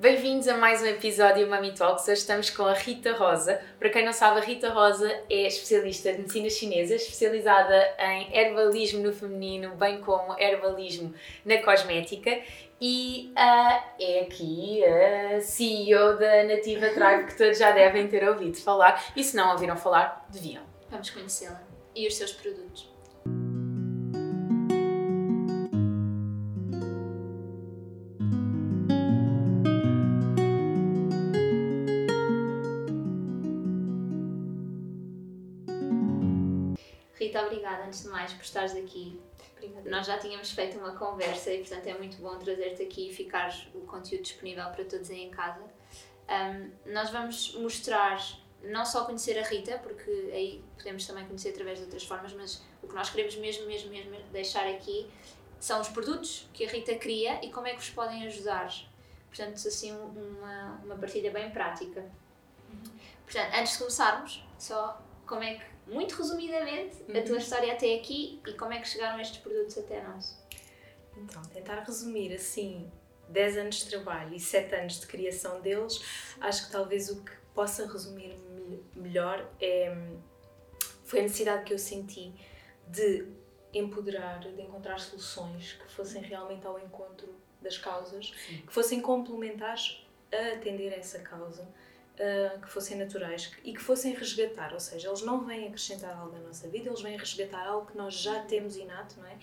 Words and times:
Bem-vindos 0.00 0.48
a 0.48 0.56
mais 0.56 0.80
um 0.80 0.86
episódio 0.86 1.46
Mami 1.46 1.74
Talks. 1.74 2.04
Hoje 2.04 2.22
estamos 2.22 2.48
com 2.48 2.62
a 2.62 2.72
Rita 2.72 3.12
Rosa. 3.12 3.60
Para 3.78 3.90
quem 3.90 4.02
não 4.02 4.14
sabe, 4.14 4.40
a 4.40 4.42
Rita 4.42 4.70
Rosa 4.70 5.06
é 5.28 5.46
especialista 5.46 6.10
de 6.10 6.20
medicina 6.20 6.48
chinesa, 6.48 6.94
especializada 6.94 7.76
em 7.98 8.34
herbalismo 8.34 9.02
no 9.02 9.12
feminino, 9.12 9.76
bem 9.76 10.00
como 10.00 10.40
herbalismo 10.40 11.12
na 11.44 11.58
cosmética. 11.58 12.30
E 12.80 13.30
uh, 13.36 13.82
é 14.00 14.20
aqui 14.22 14.82
a 14.86 15.38
CEO 15.42 16.16
da 16.18 16.44
Nativa 16.44 16.88
Tribe 16.88 17.26
que 17.26 17.36
todos 17.36 17.58
já 17.58 17.70
devem 17.70 18.08
ter 18.08 18.26
ouvido 18.26 18.56
falar. 18.56 19.12
E 19.14 19.22
se 19.22 19.36
não 19.36 19.52
ouviram 19.52 19.76
falar, 19.76 20.26
deviam. 20.30 20.62
Vamos 20.88 21.10
conhecê-la 21.10 21.60
e 21.94 22.08
os 22.08 22.16
seus 22.16 22.32
produtos. 22.32 22.89
Rita, 37.20 37.42
obrigada 37.42 37.84
antes 37.84 38.02
de 38.02 38.08
mais 38.08 38.32
por 38.32 38.42
estares 38.42 38.74
aqui. 38.74 39.20
Obrigada. 39.54 39.90
Nós 39.90 40.06
já 40.06 40.16
tínhamos 40.16 40.52
feito 40.52 40.78
uma 40.78 40.96
conversa 40.96 41.52
e, 41.52 41.58
portanto, 41.58 41.86
é 41.86 41.98
muito 41.98 42.16
bom 42.16 42.38
trazer-te 42.38 42.82
aqui 42.82 43.10
e 43.10 43.14
ficar 43.14 43.54
o 43.74 43.80
conteúdo 43.80 44.22
disponível 44.22 44.64
para 44.70 44.86
todos 44.86 45.10
aí 45.10 45.24
em 45.24 45.30
casa. 45.30 45.62
Um, 46.30 46.70
nós 46.90 47.10
vamos 47.10 47.54
mostrar, 47.56 48.18
não 48.62 48.86
só 48.86 49.04
conhecer 49.04 49.38
a 49.38 49.42
Rita, 49.42 49.78
porque 49.80 50.10
aí 50.32 50.64
podemos 50.78 51.06
também 51.06 51.26
conhecer 51.26 51.50
através 51.50 51.78
de 51.78 51.84
outras 51.84 52.04
formas, 52.04 52.32
mas 52.32 52.62
o 52.82 52.88
que 52.88 52.94
nós 52.94 53.10
queremos 53.10 53.36
mesmo, 53.36 53.66
mesmo, 53.66 53.90
mesmo 53.90 54.16
deixar 54.32 54.66
aqui 54.66 55.06
são 55.58 55.78
os 55.78 55.88
produtos 55.88 56.48
que 56.54 56.64
a 56.64 56.70
Rita 56.70 56.94
cria 56.94 57.44
e 57.44 57.50
como 57.50 57.66
é 57.66 57.72
que 57.72 57.80
vos 57.80 57.90
podem 57.90 58.26
ajudar. 58.26 58.72
Portanto, 59.28 59.56
assim, 59.56 59.92
uma, 59.92 60.80
uma 60.82 60.96
partilha 60.96 61.30
bem 61.30 61.50
prática. 61.50 62.00
Uhum. 62.70 62.82
Portanto, 63.26 63.54
antes 63.54 63.72
de 63.72 63.78
começarmos, 63.78 64.42
só 64.58 64.98
como 65.30 65.44
é 65.44 65.54
que 65.54 65.64
muito 65.86 66.16
resumidamente, 66.16 66.96
uhum. 67.08 67.16
a 67.16 67.22
tua 67.22 67.32
uhum. 67.32 67.38
história 67.38 67.72
até 67.72 67.94
aqui 67.94 68.42
e 68.44 68.52
como 68.54 68.72
é 68.72 68.80
que 68.80 68.88
chegaram 68.88 69.20
estes 69.20 69.38
produtos 69.38 69.78
até 69.78 70.02
nós. 70.02 70.36
Então, 71.16 71.40
tentar 71.42 71.80
resumir 71.80 72.34
assim 72.34 72.90
10 73.28 73.58
anos 73.58 73.76
de 73.76 73.90
trabalho 73.90 74.34
e 74.34 74.40
7 74.40 74.74
anos 74.74 75.00
de 75.00 75.06
criação 75.06 75.60
deles, 75.60 76.00
acho 76.40 76.66
que 76.66 76.72
talvez 76.72 77.08
o 77.10 77.22
que 77.22 77.32
possa 77.54 77.86
resumir 77.86 78.36
melhor 78.94 79.48
é 79.60 79.96
foi 81.04 81.20
a 81.20 81.22
necessidade 81.22 81.64
que 81.64 81.72
eu 81.72 81.78
senti 81.78 82.32
de 82.86 83.26
empoderar, 83.74 84.38
de 84.38 84.60
encontrar 84.60 84.98
soluções 84.98 85.72
que 85.72 85.92
fossem 85.92 86.22
realmente 86.22 86.64
ao 86.66 86.78
encontro 86.78 87.34
das 87.60 87.76
causas, 87.76 88.32
Sim. 88.46 88.62
que 88.62 88.72
fossem 88.72 89.00
complementares 89.00 90.06
a 90.32 90.54
atender 90.54 90.92
essa 90.92 91.18
causa 91.18 91.68
uh, 92.20 92.60
que 92.60 92.68
fossem 92.68 92.98
naturais 92.98 93.50
e 93.64 93.72
que 93.72 93.80
fossem 93.80 94.14
resgatar, 94.14 94.72
ou 94.72 94.80
seja, 94.80 95.08
eles 95.08 95.22
não 95.22 95.44
vêm 95.44 95.66
acrescentar 95.66 96.16
algo 96.16 96.36
à 96.36 96.40
nossa 96.40 96.68
vida, 96.68 96.88
eles 96.88 97.00
vêm 97.00 97.16
resgatar 97.16 97.66
algo 97.66 97.86
que 97.90 97.96
nós 97.96 98.14
já 98.14 98.42
temos 98.42 98.76
inato, 98.76 99.18
não 99.18 99.26
é? 99.26 99.38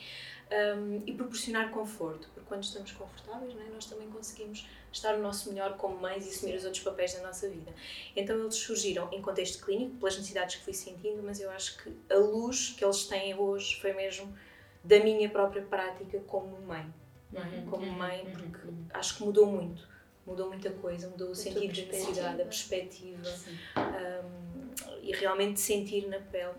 Um, 0.49 1.03
e 1.05 1.13
proporcionar 1.13 1.71
conforto, 1.71 2.29
porque 2.33 2.47
quando 2.47 2.63
estamos 2.63 2.91
confortáveis, 2.93 3.53
não 3.53 3.61
é? 3.61 3.65
nós 3.65 3.85
também 3.85 4.09
conseguimos 4.09 4.65
estar 4.93 5.15
o 5.15 5.21
nosso 5.21 5.49
melhor 5.49 5.75
como 5.75 5.97
mães 5.99 6.25
e 6.25 6.29
assumir 6.29 6.55
os 6.55 6.63
outros 6.63 6.81
papéis 6.81 7.13
da 7.15 7.21
nossa 7.21 7.49
vida. 7.49 7.73
Então 8.15 8.39
eles 8.39 8.55
surgiram 8.55 9.09
em 9.11 9.21
contexto 9.21 9.65
clínico, 9.65 9.97
pelas 9.97 10.15
necessidades 10.15 10.55
que 10.55 10.63
fui 10.63 10.73
sentindo, 10.73 11.21
mas 11.21 11.41
eu 11.41 11.51
acho 11.51 11.83
que 11.83 11.93
a 12.09 12.15
luz 12.15 12.73
que 12.77 12.85
eles 12.85 13.05
têm 13.07 13.35
hoje 13.35 13.77
foi 13.81 13.91
mesmo 13.91 14.33
da 14.81 14.99
minha 15.01 15.29
própria 15.29 15.63
prática 15.63 16.17
como 16.19 16.61
mãe. 16.61 16.93
É? 17.33 17.39
Uhum, 17.41 17.65
como 17.65 17.85
uhum, 17.85 17.91
mãe, 17.91 18.21
uhum, 18.21 18.31
porque 18.31 18.67
acho 18.93 19.17
que 19.17 19.23
mudou 19.23 19.47
muito 19.47 19.85
mudou 20.27 20.49
muita 20.49 20.69
coisa, 20.69 21.07
mudou 21.07 21.31
o 21.31 21.35
sentido 21.35 21.71
de 21.71 21.85
necessidade, 21.85 22.41
a 22.41 22.45
perspectiva 22.45 23.33
um, 23.77 24.67
e 25.01 25.13
realmente 25.13 25.59
sentir 25.59 26.05
na 26.07 26.19
pele 26.19 26.53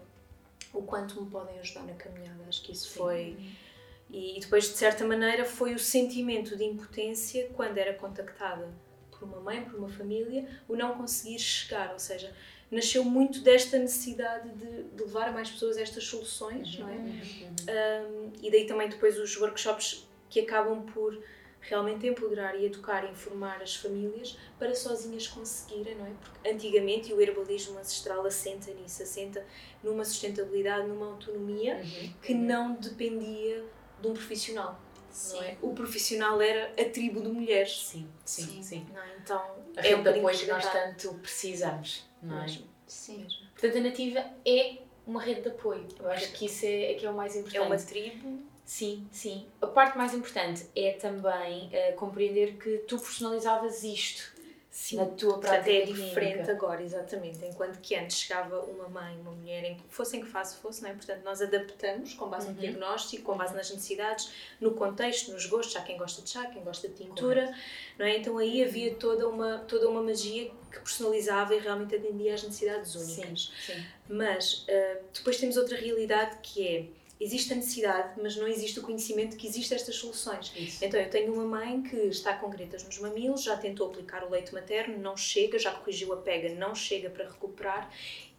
o 0.73 0.83
quanto 0.83 1.23
me 1.23 1.31
podem 1.31 1.59
ajudar 1.61 1.83
na 1.83 1.93
caminhada. 1.93 2.45
Acho 2.49 2.63
que 2.63 2.73
isso 2.73 2.89
Sim. 2.89 2.99
foi. 2.99 3.37
E, 4.11 4.39
e 4.39 4.41
depois, 4.41 4.65
de 4.65 4.77
certa 4.77 5.07
maneira, 5.07 5.45
foi 5.45 5.75
o 5.75 5.79
sentimento 5.79 6.57
de 6.57 6.65
impotência 6.65 7.51
quando 7.55 7.77
era 7.77 7.93
contactada 7.93 8.69
por 9.11 9.25
uma 9.25 9.41
mãe, 9.41 9.63
por 9.63 9.75
uma 9.75 9.89
família, 9.89 10.49
o 10.67 10.75
não 10.75 10.97
conseguir 10.97 11.39
chegar, 11.39 11.93
ou 11.93 11.99
seja, 11.99 12.33
nasceu 12.71 13.05
muito 13.05 13.41
desta 13.41 13.79
necessidade 13.79 14.49
de, 14.51 14.85
de 14.85 15.03
levar 15.03 15.29
a 15.29 15.33
mais 15.33 15.51
pessoas 15.51 15.77
estas 15.77 16.05
soluções, 16.05 16.79
não 16.79 16.89
é? 16.89 16.95
Uhum. 16.95 18.31
Um, 18.31 18.33
e 18.41 18.51
daí 18.51 18.67
também 18.67 18.89
depois 18.89 19.19
os 19.19 19.37
workshops 19.37 20.09
que 20.31 20.41
acabam 20.41 20.83
por 20.87 21.19
realmente 21.61 22.07
empoderar 22.07 22.59
e 22.59 22.67
educar 22.67 23.05
e 23.05 23.11
informar 23.11 23.63
as 23.63 23.77
famílias 23.77 24.37
para 24.59 24.75
sozinhas 24.75 25.27
conseguirem, 25.27 25.97
não 25.97 26.07
é? 26.07 26.13
Porque 26.21 26.49
antigamente 26.49 27.13
o 27.13 27.21
herbalismo 27.21 27.79
ancestral 27.79 28.25
assenta 28.25 28.73
nisso, 28.73 29.03
assenta 29.03 29.45
numa 29.83 30.05
sustentabilidade, 30.05 30.87
numa 30.87 31.07
autonomia 31.07 31.77
uhum. 31.77 32.13
que 32.23 32.35
não 32.35 32.75
dependia 32.75 33.65
de 34.01 34.09
um 34.09 34.15
profissional. 34.15 34.81
Não 35.31 35.43
é? 35.43 35.57
O 35.61 35.73
profissional 35.73 36.41
era 36.41 36.73
a 36.81 36.85
tribo 36.85 37.21
de 37.21 37.29
mulheres. 37.29 37.87
Sim, 37.87 38.09
sim, 38.25 38.43
sim. 38.47 38.63
sim. 38.63 38.87
Não 38.93 39.03
é? 39.03 39.17
Então, 39.17 39.57
a 39.77 39.81
é 39.81 39.89
rede 39.91 40.03
de 40.03 40.09
apoio 40.11 40.39
que 40.39 40.47
nós 40.47 40.73
tanto 40.73 41.15
precisamos, 41.15 42.09
não 42.23 42.43
é? 42.43 42.47
Sim. 42.87 43.27
Portanto, 43.53 43.79
a 43.79 43.81
Nativa 43.81 44.25
é 44.47 44.79
uma 45.07 45.21
rede 45.21 45.43
de 45.43 45.49
apoio. 45.49 45.87
Eu 45.99 46.11
acho 46.11 46.33
que 46.33 46.47
isso 46.47 46.65
é, 46.65 46.93
é 46.93 46.95
que 46.95 47.05
é 47.05 47.11
o 47.11 47.15
mais 47.15 47.35
importante. 47.35 47.57
É 47.57 47.67
uma 47.67 47.77
tribo 47.77 48.43
Sim, 48.69 49.09
sim. 49.11 49.47
A 49.63 49.67
parte 49.67 49.97
mais 49.97 50.13
importante 50.13 50.67
é 50.77 50.93
também 50.93 51.69
uh, 51.69 51.97
compreender 51.97 52.59
que 52.59 52.77
tu 52.87 52.99
personalizavas 52.99 53.83
isto 53.83 54.31
sim. 54.71 54.97
na 54.97 55.07
tua 55.07 55.39
prática. 55.39 55.71
é 55.71 55.87
diferente 55.87 56.51
agora, 56.51 56.83
exatamente. 56.83 57.43
Enquanto 57.47 57.81
que 57.81 57.97
antes 57.97 58.19
chegava 58.19 58.61
uma 58.61 58.87
mãe, 58.87 59.19
uma 59.23 59.31
mulher, 59.31 59.65
em 59.65 59.77
que 59.79 59.85
fosse 59.89 60.19
em 60.19 60.21
que 60.21 60.27
fase 60.27 60.57
fosse, 60.57 60.83
não 60.83 60.91
é? 60.91 60.93
Portanto, 60.93 61.23
nós 61.25 61.41
adaptamos 61.41 62.13
com 62.13 62.29
base 62.29 62.49
uhum. 62.49 62.53
no 62.53 62.61
diagnóstico, 62.61 63.23
com 63.23 63.39
base 63.39 63.55
nas 63.55 63.71
necessidades, 63.71 64.31
no 64.61 64.73
contexto, 64.73 65.33
nos 65.33 65.47
gostos. 65.47 65.75
Há 65.75 65.81
quem 65.81 65.97
gosta 65.97 66.21
de 66.21 66.29
chá, 66.29 66.45
quem 66.45 66.63
gosta 66.63 66.89
de 66.89 66.95
tintura, 66.95 67.47
Correto. 67.47 67.59
não 67.99 68.05
é? 68.05 68.19
Então 68.19 68.37
aí 68.37 68.63
havia 68.63 68.95
toda 68.97 69.27
uma, 69.27 69.61
toda 69.61 69.89
uma 69.89 70.03
magia 70.03 70.51
que 70.71 70.79
personalizava 70.81 71.55
e 71.55 71.59
realmente 71.59 71.97
atendia 71.97 72.35
às 72.35 72.43
necessidades 72.43 72.95
únicas. 72.95 73.51
Sim, 73.65 73.73
sim. 73.73 73.85
Mas 74.11 74.67
uh, 74.69 75.05
depois 75.15 75.39
temos 75.39 75.57
outra 75.57 75.79
realidade 75.79 76.37
que 76.43 76.69
é 76.69 76.98
existe 77.21 77.53
a 77.53 77.57
necessidade, 77.57 78.21
mas 78.23 78.37
não 78.37 78.47
existe 78.47 78.79
o 78.79 78.83
conhecimento 78.83 79.37
que 79.37 79.47
existem 79.47 79.77
estas 79.77 79.97
soluções. 79.97 80.53
Isso. 80.57 80.85
Então, 80.85 81.01
eu 81.01 81.11
tenho 81.11 81.33
uma 81.33 81.45
mãe 81.45 81.83
que 81.83 81.97
está 81.97 82.35
com 82.35 82.49
gretas 82.49 82.85
nos 82.85 82.99
mamilos, 82.99 83.43
já 83.43 83.57
tentou 83.57 83.89
aplicar 83.89 84.25
o 84.25 84.31
leite 84.31 84.55
materno, 84.55 84.99
não 84.99 85.17
chega, 85.17 85.59
já 85.59 85.73
corrigiu 85.73 86.13
a 86.13 86.17
pega, 86.19 86.55
não 86.55 86.75
chega 86.75 87.11
para 87.11 87.27
recuperar 87.27 87.91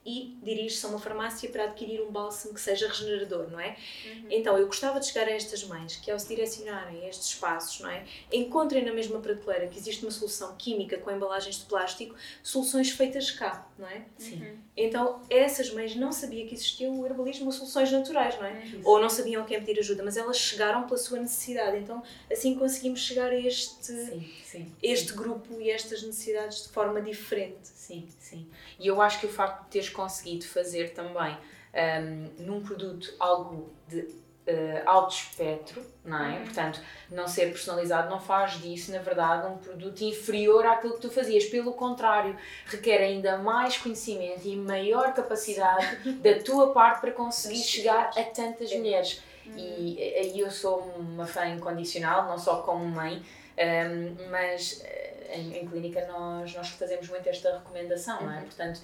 e 0.09 0.35
dirige-se 0.41 0.83
a 0.87 0.89
uma 0.89 0.97
farmácia 0.97 1.47
para 1.51 1.65
adquirir 1.65 2.01
um 2.01 2.09
bálsamo 2.09 2.55
que 2.55 2.59
seja 2.59 2.87
regenerador, 2.87 3.47
não 3.51 3.59
é? 3.59 3.77
Uhum. 4.05 4.25
Então, 4.31 4.57
eu 4.57 4.65
gostava 4.65 4.99
de 4.99 5.05
chegar 5.05 5.27
a 5.27 5.31
estas 5.31 5.63
mães 5.63 5.97
que, 5.97 6.09
ao 6.09 6.17
se 6.17 6.27
direcionarem 6.27 7.05
a 7.05 7.09
estes 7.09 7.27
espaços, 7.27 7.79
não 7.79 7.91
é? 7.91 8.03
Encontrem 8.33 8.83
na 8.83 8.91
mesma 8.91 9.19
prateleira 9.19 9.67
que 9.67 9.77
existe 9.77 10.03
uma 10.03 10.11
solução 10.11 10.55
química 10.57 10.97
com 10.97 11.11
embalagens 11.11 11.59
de 11.59 11.65
plástico, 11.65 12.15
soluções 12.41 12.89
feitas 12.89 13.29
cá, 13.29 13.67
não 13.77 13.87
é? 13.87 14.03
Sim. 14.17 14.41
Uhum. 14.41 14.57
Então, 14.75 15.21
essas 15.29 15.71
mães 15.71 15.95
não 15.95 16.11
sabiam 16.11 16.47
que 16.47 16.55
existia 16.55 16.89
o 16.89 17.05
herbalismo 17.05 17.45
ou 17.45 17.51
soluções 17.51 17.91
naturais, 17.91 18.35
não 18.39 18.45
é? 18.45 18.53
Uhum. 18.53 18.81
Ou 18.85 18.99
não 18.99 19.09
sabiam 19.09 19.43
a 19.43 19.45
quem 19.45 19.59
pedir 19.59 19.79
ajuda, 19.79 20.01
mas 20.03 20.17
elas 20.17 20.37
chegaram 20.37 20.87
pela 20.87 20.97
sua 20.97 21.19
necessidade. 21.19 21.77
Então, 21.77 22.01
assim 22.31 22.55
conseguimos 22.55 23.01
chegar 23.01 23.29
a 23.29 23.35
este, 23.35 23.85
sim, 23.85 24.33
sim, 24.43 24.75
este 24.81 25.11
sim. 25.11 25.15
grupo 25.15 25.61
e 25.61 25.69
estas 25.69 26.01
necessidades 26.01 26.63
de 26.63 26.69
forma 26.69 26.99
diferente. 26.99 27.59
Sim, 27.89 28.07
sim. 28.19 28.47
E 28.79 28.85
eu 28.85 29.01
acho 29.01 29.19
que 29.19 29.25
o 29.25 29.29
facto 29.29 29.63
de 29.63 29.71
teres 29.71 29.89
conseguido 29.99 30.45
fazer 30.45 30.93
também 30.93 31.37
um, 31.73 32.43
num 32.43 32.61
produto 32.61 33.13
algo 33.19 33.73
de 33.87 33.99
uh, 33.99 34.81
alto 34.85 35.13
espectro, 35.13 35.85
não 36.05 36.23
é? 36.25 36.37
Uhum. 36.37 36.43
Portanto, 36.45 36.81
não 37.11 37.27
ser 37.27 37.51
personalizado 37.51 38.09
não 38.09 38.19
faz 38.19 38.61
disso, 38.61 38.91
na 38.91 38.99
verdade, 38.99 39.47
um 39.47 39.57
produto 39.57 40.01
inferior 40.01 40.65
àquilo 40.65 40.93
que 40.93 41.01
tu 41.01 41.09
fazias. 41.09 41.45
Pelo 41.45 41.73
contrário, 41.73 42.35
requer 42.65 42.99
ainda 42.99 43.37
mais 43.37 43.77
conhecimento 43.77 44.47
e 44.47 44.55
maior 44.55 45.13
capacidade 45.13 45.97
da 46.23 46.39
tua 46.39 46.71
parte 46.73 47.01
para 47.01 47.11
conseguir 47.11 47.61
chegar 47.61 48.11
a 48.17 48.23
tantas 48.23 48.71
mulheres. 48.73 49.21
Uhum. 49.45 49.57
E 49.57 50.01
aí 50.01 50.39
eu 50.39 50.49
sou 50.49 50.79
uma 50.97 51.25
fã 51.25 51.45
incondicional, 51.47 52.27
não 52.27 52.37
só 52.37 52.61
como 52.61 52.85
mãe, 52.85 53.21
um, 53.57 54.29
mas 54.29 54.81
eh, 54.85 55.33
em, 55.33 55.57
em, 55.57 55.67
clínica 55.67 56.05
nós, 56.07 56.53
nós 56.55 56.69
fazemos 56.69 57.09
muito 57.09 57.27
esta 57.27 57.57
recomendação, 57.57 58.21
não 58.21 58.31
é? 58.31 58.37
Uhum. 58.37 58.43
Portanto, 58.43 58.79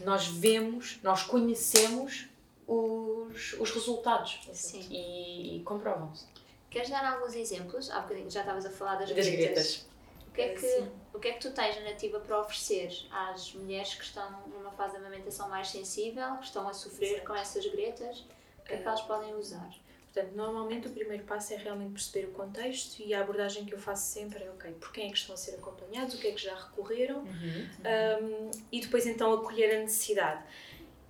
nós 0.00 0.26
vemos, 0.26 0.98
nós 1.02 1.22
conhecemos 1.22 2.28
os, 2.66 3.54
os 3.54 3.70
resultados 3.70 4.40
Sim. 4.52 4.86
e, 4.90 5.56
e 5.56 5.62
comprovam-se. 5.62 6.26
Queres 6.70 6.90
dar 6.90 7.04
alguns 7.04 7.34
exemplos? 7.34 7.90
Há 7.90 8.00
bocadinho 8.00 8.30
já 8.30 8.40
estavas 8.40 8.66
a 8.66 8.70
falar 8.70 8.96
das, 8.96 9.10
das 9.10 9.26
gretas. 9.26 9.86
O 10.28 10.32
que, 10.32 10.42
é 10.42 10.54
que, 10.54 10.84
o 11.14 11.18
que 11.18 11.28
é 11.28 11.32
que 11.32 11.40
tu 11.40 11.50
tens 11.50 11.74
na 11.76 11.90
nativa 11.90 12.20
para 12.20 12.40
oferecer 12.40 12.92
às 13.10 13.52
mulheres 13.54 13.94
que 13.94 14.04
estão 14.04 14.30
numa 14.46 14.70
fase 14.70 14.92
de 14.92 14.98
amamentação 14.98 15.48
mais 15.48 15.68
sensível, 15.68 16.36
que 16.36 16.44
estão 16.44 16.68
a 16.68 16.72
sofrer 16.72 17.14
Exato. 17.14 17.26
com 17.26 17.34
essas 17.34 17.66
gretas? 17.66 18.20
O 18.60 18.62
que 18.64 18.74
é 18.74 18.76
que 18.76 18.86
elas 18.86 19.00
podem 19.00 19.34
usar? 19.34 19.68
Portanto, 20.12 20.34
normalmente 20.34 20.88
o 20.88 20.90
primeiro 20.90 21.24
passo 21.24 21.52
é 21.52 21.56
realmente 21.56 21.92
perceber 21.92 22.28
o 22.28 22.30
contexto 22.32 23.00
e 23.00 23.12
a 23.12 23.20
abordagem 23.20 23.64
que 23.64 23.74
eu 23.74 23.78
faço 23.78 24.10
sempre 24.10 24.42
é, 24.42 24.50
ok, 24.50 24.72
por 24.72 24.90
quem 24.90 25.06
é 25.06 25.10
que 25.10 25.18
estão 25.18 25.34
a 25.34 25.38
ser 25.38 25.54
acompanhados, 25.54 26.14
o 26.14 26.18
que 26.18 26.28
é 26.28 26.32
que 26.32 26.42
já 26.42 26.54
recorreram 26.54 27.18
uhum, 27.18 27.24
uhum. 27.26 28.48
Um, 28.48 28.50
e 28.72 28.80
depois 28.80 29.06
então 29.06 29.32
acolher 29.34 29.76
a 29.76 29.80
necessidade 29.80 30.42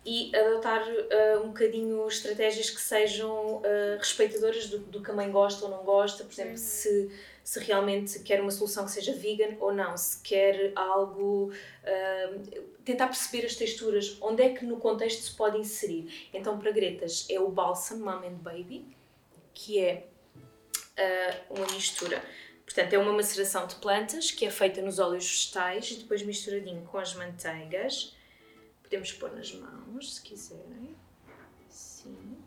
e 0.05 0.35
adotar 0.35 0.83
uh, 0.83 1.45
um 1.45 1.49
bocadinho 1.49 2.07
estratégias 2.09 2.71
que 2.71 2.81
sejam 2.81 3.57
uh, 3.57 3.63
respeitadoras 3.99 4.69
do, 4.69 4.79
do, 4.79 5.03
que 5.03 5.11
a 5.11 5.15
mãe 5.15 5.31
gosta 5.31 5.65
ou 5.65 5.71
não 5.71 5.85
gosta, 5.85 6.25
por 6.25 6.33
exemplo, 6.33 6.53
uhum. 6.53 6.57
se, 6.57 7.11
se 7.49 7.61
realmente 7.61 8.19
quer 8.21 8.41
uma 8.41 8.51
solução 8.51 8.85
que 8.85 8.91
seja 8.91 9.15
vegan 9.15 9.57
ou 9.59 9.73
não, 9.73 9.97
se 9.97 10.21
quer 10.23 10.73
algo. 10.77 11.51
Uh, 11.51 12.79
tentar 12.85 13.07
perceber 13.07 13.47
as 13.47 13.55
texturas, 13.55 14.17
onde 14.21 14.43
é 14.43 14.51
que 14.51 14.65
no 14.65 14.79
contexto 14.79 15.23
se 15.23 15.35
pode 15.35 15.59
inserir. 15.59 16.29
Então, 16.33 16.59
para 16.59 16.71
Gretas, 16.71 17.27
é 17.29 17.39
o 17.39 17.51
Balsam 17.51 17.99
Mom 17.99 18.27
and 18.27 18.39
Baby, 18.41 18.97
que 19.53 19.79
é 19.79 20.09
uma 21.51 21.67
mistura. 21.67 22.23
Portanto, 22.65 22.95
é 22.95 22.99
uma 22.99 23.13
maceração 23.13 23.67
de 23.67 23.75
plantas 23.77 24.31
que 24.31 24.47
é 24.47 24.51
feita 24.51 24.81
nos 24.81 24.99
óleos 24.99 25.27
vegetais 25.27 25.91
e 25.91 25.95
depois 25.97 26.23
misturadinho 26.23 26.83
com 26.87 26.99
as 26.99 27.15
manteigas 27.15 28.17
Podemos 28.89 29.13
pôr 29.13 29.31
nas 29.37 29.53
mãos, 29.53 30.15
se 30.15 30.23
quiserem. 30.23 30.97
Sim. 31.69 32.39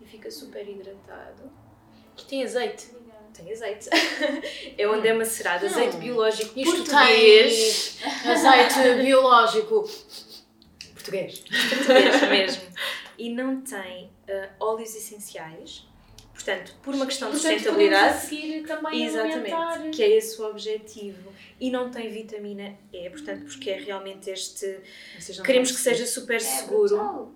E 0.00 0.06
fica 0.06 0.30
super 0.30 0.64
hidratado. 0.68 1.50
Que 2.18 2.24
tem 2.26 2.44
azeite. 2.44 2.88
Tem 3.32 3.52
azeite. 3.52 3.88
é 4.76 4.88
onde 4.88 5.08
é 5.08 5.14
macerado. 5.14 5.64
Hum. 5.64 5.68
Azeite 5.68 5.96
biológico 5.96 6.52
português. 6.54 7.98
Azeite 8.26 9.02
biológico 9.02 9.88
português. 10.92 11.38
Português 11.38 12.28
mesmo. 12.28 12.62
E 13.18 13.30
não 13.30 13.62
tem 13.62 14.12
uh, 14.28 14.48
óleos 14.60 14.94
essenciais 14.94 15.88
Portanto, 16.38 16.72
por 16.82 16.94
uma 16.94 17.04
questão 17.04 17.32
Portanto, 17.32 17.50
de 17.50 17.58
sustentabilidade. 17.58 18.14
A 18.14 18.20
seguir 18.20 18.62
também 18.64 19.04
exatamente, 19.04 19.52
alimentar. 19.52 19.90
que 19.90 20.02
é 20.04 20.16
esse 20.16 20.40
o 20.40 20.48
objetivo. 20.48 21.32
E 21.60 21.68
não 21.68 21.90
tem 21.90 22.08
vitamina 22.08 22.78
E, 22.92 23.10
portanto, 23.10 23.44
porque 23.44 23.70
é 23.70 23.80
realmente 23.80 24.30
este. 24.30 24.80
Queremos 25.44 25.72
que 25.72 25.78
seja 25.78 26.06
super 26.06 26.36
é 26.36 26.38
seguro 26.38 27.34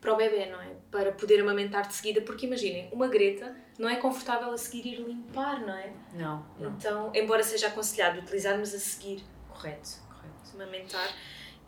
para 0.00 0.14
o 0.14 0.16
bebê, 0.16 0.46
não 0.46 0.60
é? 0.62 0.70
Para 0.90 1.12
poder 1.12 1.40
amamentar 1.40 1.86
de 1.86 1.94
seguida, 1.94 2.22
porque 2.22 2.46
imaginem, 2.46 2.88
uma 2.90 3.06
greta 3.06 3.54
não 3.78 3.88
é 3.88 3.96
confortável 3.96 4.50
a 4.50 4.58
seguir 4.58 4.86
ir 4.86 5.00
limpar, 5.00 5.60
não 5.60 5.74
é? 5.74 5.92
Não. 6.14 6.44
não. 6.58 6.70
Então, 6.70 7.12
embora 7.14 7.42
seja 7.42 7.68
aconselhado 7.68 8.18
utilizarmos 8.18 8.74
a 8.74 8.78
seguir, 8.78 9.22
correto, 9.48 10.00
correto. 10.08 10.54
amamentar 10.54 11.08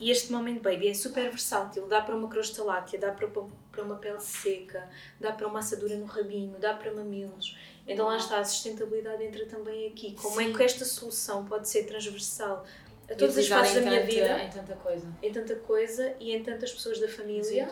e 0.00 0.10
este 0.10 0.32
Moment 0.32 0.60
Baby 0.60 0.88
é 0.88 0.94
super 0.94 1.28
versátil, 1.28 1.86
dá 1.86 2.00
para 2.00 2.16
uma 2.16 2.26
crosta 2.26 2.64
láctea, 2.64 2.98
dá 2.98 3.12
para, 3.12 3.28
para 3.28 3.84
uma 3.84 3.96
pele 3.96 4.18
seca, 4.18 4.88
dá 5.20 5.30
para 5.30 5.46
uma 5.46 5.58
assadura 5.58 5.94
no 5.94 6.06
rabinho, 6.06 6.58
dá 6.58 6.72
para 6.72 6.90
mamilos. 6.90 7.54
Então 7.86 8.06
lá 8.06 8.16
está, 8.16 8.38
a 8.38 8.44
sustentabilidade 8.44 9.22
entra 9.22 9.44
também 9.44 9.88
aqui. 9.88 10.14
Como 10.14 10.40
é 10.40 10.44
Sim. 10.44 10.52
é 10.52 10.56
que 10.56 10.62
esta 10.62 10.86
solução 10.86 11.44
pode 11.44 11.68
ser 11.68 11.84
transversal 11.84 12.64
a 13.10 13.14
todas 13.14 13.36
as 13.36 13.48
fases 13.48 13.74
da 13.74 13.80
minha 13.80 14.02
vida? 14.04 14.42
Em 14.42 14.50
tanta 14.50 14.76
coisa. 14.76 15.08
Em 15.22 15.32
tanta 15.32 15.56
coisa 15.56 16.14
e 16.20 16.32
em 16.32 16.42
tantas 16.42 16.72
pessoas 16.72 17.00
da 17.00 17.08
família. 17.08 17.68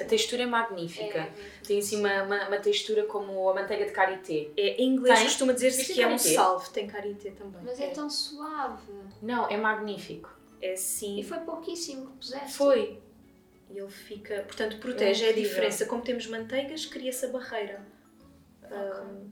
A 0.00 0.04
textura 0.04 0.42
é 0.42 0.46
magnífica. 0.46 1.18
É. 1.18 1.32
Tem 1.66 1.78
assim 1.78 2.00
uma, 2.00 2.22
uma, 2.22 2.48
uma, 2.48 2.58
textura 2.58 3.04
como 3.04 3.48
a 3.48 3.54
manteiga 3.54 3.84
de 3.84 3.92
karité. 3.92 4.48
É, 4.56 4.82
em 4.82 4.94
inglês 4.94 5.22
costuma 5.22 5.52
dizer-se 5.52 5.92
que 5.92 6.02
é 6.02 6.06
um 6.06 6.18
salve, 6.18 6.70
tem 6.70 6.86
karité 6.86 7.30
também. 7.30 7.60
Mas 7.62 7.78
é, 7.78 7.86
é 7.86 7.90
tão 7.90 8.08
suave. 8.08 8.82
Não, 9.22 9.48
é 9.48 9.56
magnífico 9.56 10.40
é 10.60 10.76
sim. 10.76 11.18
E 11.18 11.22
foi 11.22 11.38
pouquíssimo 11.38 12.06
que 12.06 12.12
puseste. 12.18 12.52
Foi. 12.52 13.00
E 13.70 13.78
ele 13.78 13.88
fica. 13.90 14.42
Portanto, 14.42 14.78
protege. 14.78 15.24
É, 15.24 15.30
a 15.30 15.32
diferença. 15.32 15.86
Como 15.86 16.02
temos 16.02 16.26
manteigas, 16.26 16.86
cria-se 16.86 17.24
a 17.26 17.28
barreira. 17.28 17.84
Okay. 18.62 18.76
Um, 18.76 19.30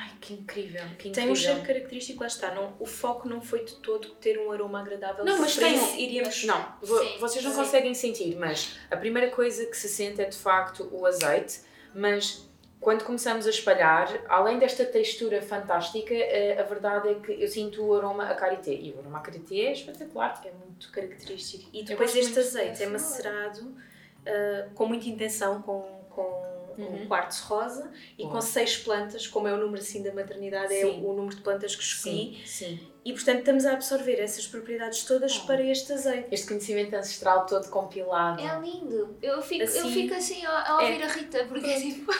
Ai, 0.00 0.10
que 0.18 0.32
incrível, 0.32 0.82
que 0.98 1.08
incrível. 1.08 1.12
Tem 1.12 1.30
um 1.30 1.34
cheiro 1.34 1.60
característico, 1.60 2.20
lá 2.20 2.26
está. 2.26 2.54
Não, 2.54 2.74
o 2.78 2.86
foco 2.86 3.28
não 3.28 3.42
foi 3.42 3.64
de 3.64 3.74
todo 3.76 4.08
ter 4.12 4.38
um 4.38 4.50
aroma 4.50 4.80
agradável. 4.80 5.24
Não, 5.26 5.38
mas 5.38 5.56
tem. 5.56 6.02
Iríamos... 6.02 6.44
Não, 6.44 6.74
sim, 6.82 7.18
vocês 7.18 7.44
não 7.44 7.52
sim. 7.52 7.58
conseguem 7.58 7.92
sentir, 7.92 8.34
mas 8.36 8.78
a 8.90 8.96
primeira 8.96 9.30
coisa 9.30 9.66
que 9.66 9.76
se 9.76 9.90
sente 9.90 10.22
é 10.22 10.24
de 10.24 10.38
facto 10.38 10.88
o 10.90 11.04
azeite, 11.04 11.60
mas 11.94 12.48
quando 12.80 13.04
começamos 13.04 13.46
a 13.46 13.50
espalhar, 13.50 14.08
além 14.26 14.58
desta 14.58 14.86
textura 14.86 15.42
fantástica, 15.42 16.14
eh, 16.14 16.58
a 16.58 16.62
verdade 16.62 17.10
é 17.10 17.14
que 17.16 17.32
eu 17.32 17.46
sinto 17.46 17.84
o 17.84 17.94
aroma 17.94 18.24
a 18.24 18.34
karité. 18.34 18.72
E 18.72 18.92
o 18.92 19.00
aroma 19.00 19.18
a 19.18 19.20
karité 19.20 19.56
é 19.56 19.72
espetacular. 19.72 20.40
É 20.46 20.50
muito 20.50 20.90
característico. 20.90 21.68
E 21.74 21.82
depois 21.82 22.16
este 22.16 22.38
azeite 22.38 22.82
é 22.82 22.86
macerado 22.86 23.66
uh, 23.66 24.70
com 24.74 24.86
muita 24.86 25.10
intenção, 25.10 25.60
com, 25.60 25.82
com 26.08 26.49
uhum. 26.84 27.02
um 27.02 27.06
quartzo 27.06 27.44
rosa 27.46 27.90
e 28.18 28.26
com 28.26 28.40
seis 28.40 28.76
plantas, 28.76 29.26
como 29.26 29.48
é 29.48 29.52
o 29.52 29.56
número 29.56 29.82
assim 29.82 30.02
da 30.02 30.12
maternidade, 30.12 30.72
é 30.72 30.82
sim. 30.82 30.82
é 30.82 30.86
o, 30.86 31.10
o, 31.10 31.14
número 31.14 31.34
de 31.34 31.42
plantas 31.42 31.74
que 31.76 31.82
escolhi. 31.82 32.40
Sim, 32.44 32.66
sim. 32.66 32.80
E 33.04 33.12
portanto 33.12 33.38
estamos 33.38 33.66
a 33.66 33.72
absorver 33.72 34.20
essas 34.20 34.46
propriedades 34.46 35.04
todas 35.04 35.38
oh. 35.38 35.46
para 35.46 35.62
este 35.62 35.92
azeite. 35.92 36.28
Este 36.30 36.46
conhecimento 36.46 36.94
ancestral 36.94 37.46
todo 37.46 37.68
compilado. 37.68 38.40
É 38.40 38.60
lindo. 38.60 39.16
Eu 39.22 39.40
fico 39.40 39.64
assim, 39.64 39.78
eu 39.78 39.86
fico 39.86 40.14
assim 40.14 40.44
a, 40.44 40.70
a 40.70 40.80
ouvir 40.82 41.00
é. 41.00 41.04
a 41.04 41.08
Rita, 41.08 41.44
porque 41.46 41.66
é 41.70 41.80
tipo. 41.80 42.12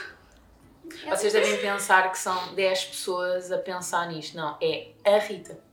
Vocês 1.09 1.33
devem 1.33 1.59
pensar 1.59 2.11
que 2.11 2.19
são 2.19 2.55
10 2.55 2.85
pessoas 2.87 3.53
a 3.53 3.59
pensar 3.59 4.09
nisto. 4.09 4.37
Não, 4.37 4.57
é 4.61 4.89
a 5.05 5.19
Rita. 5.19 5.70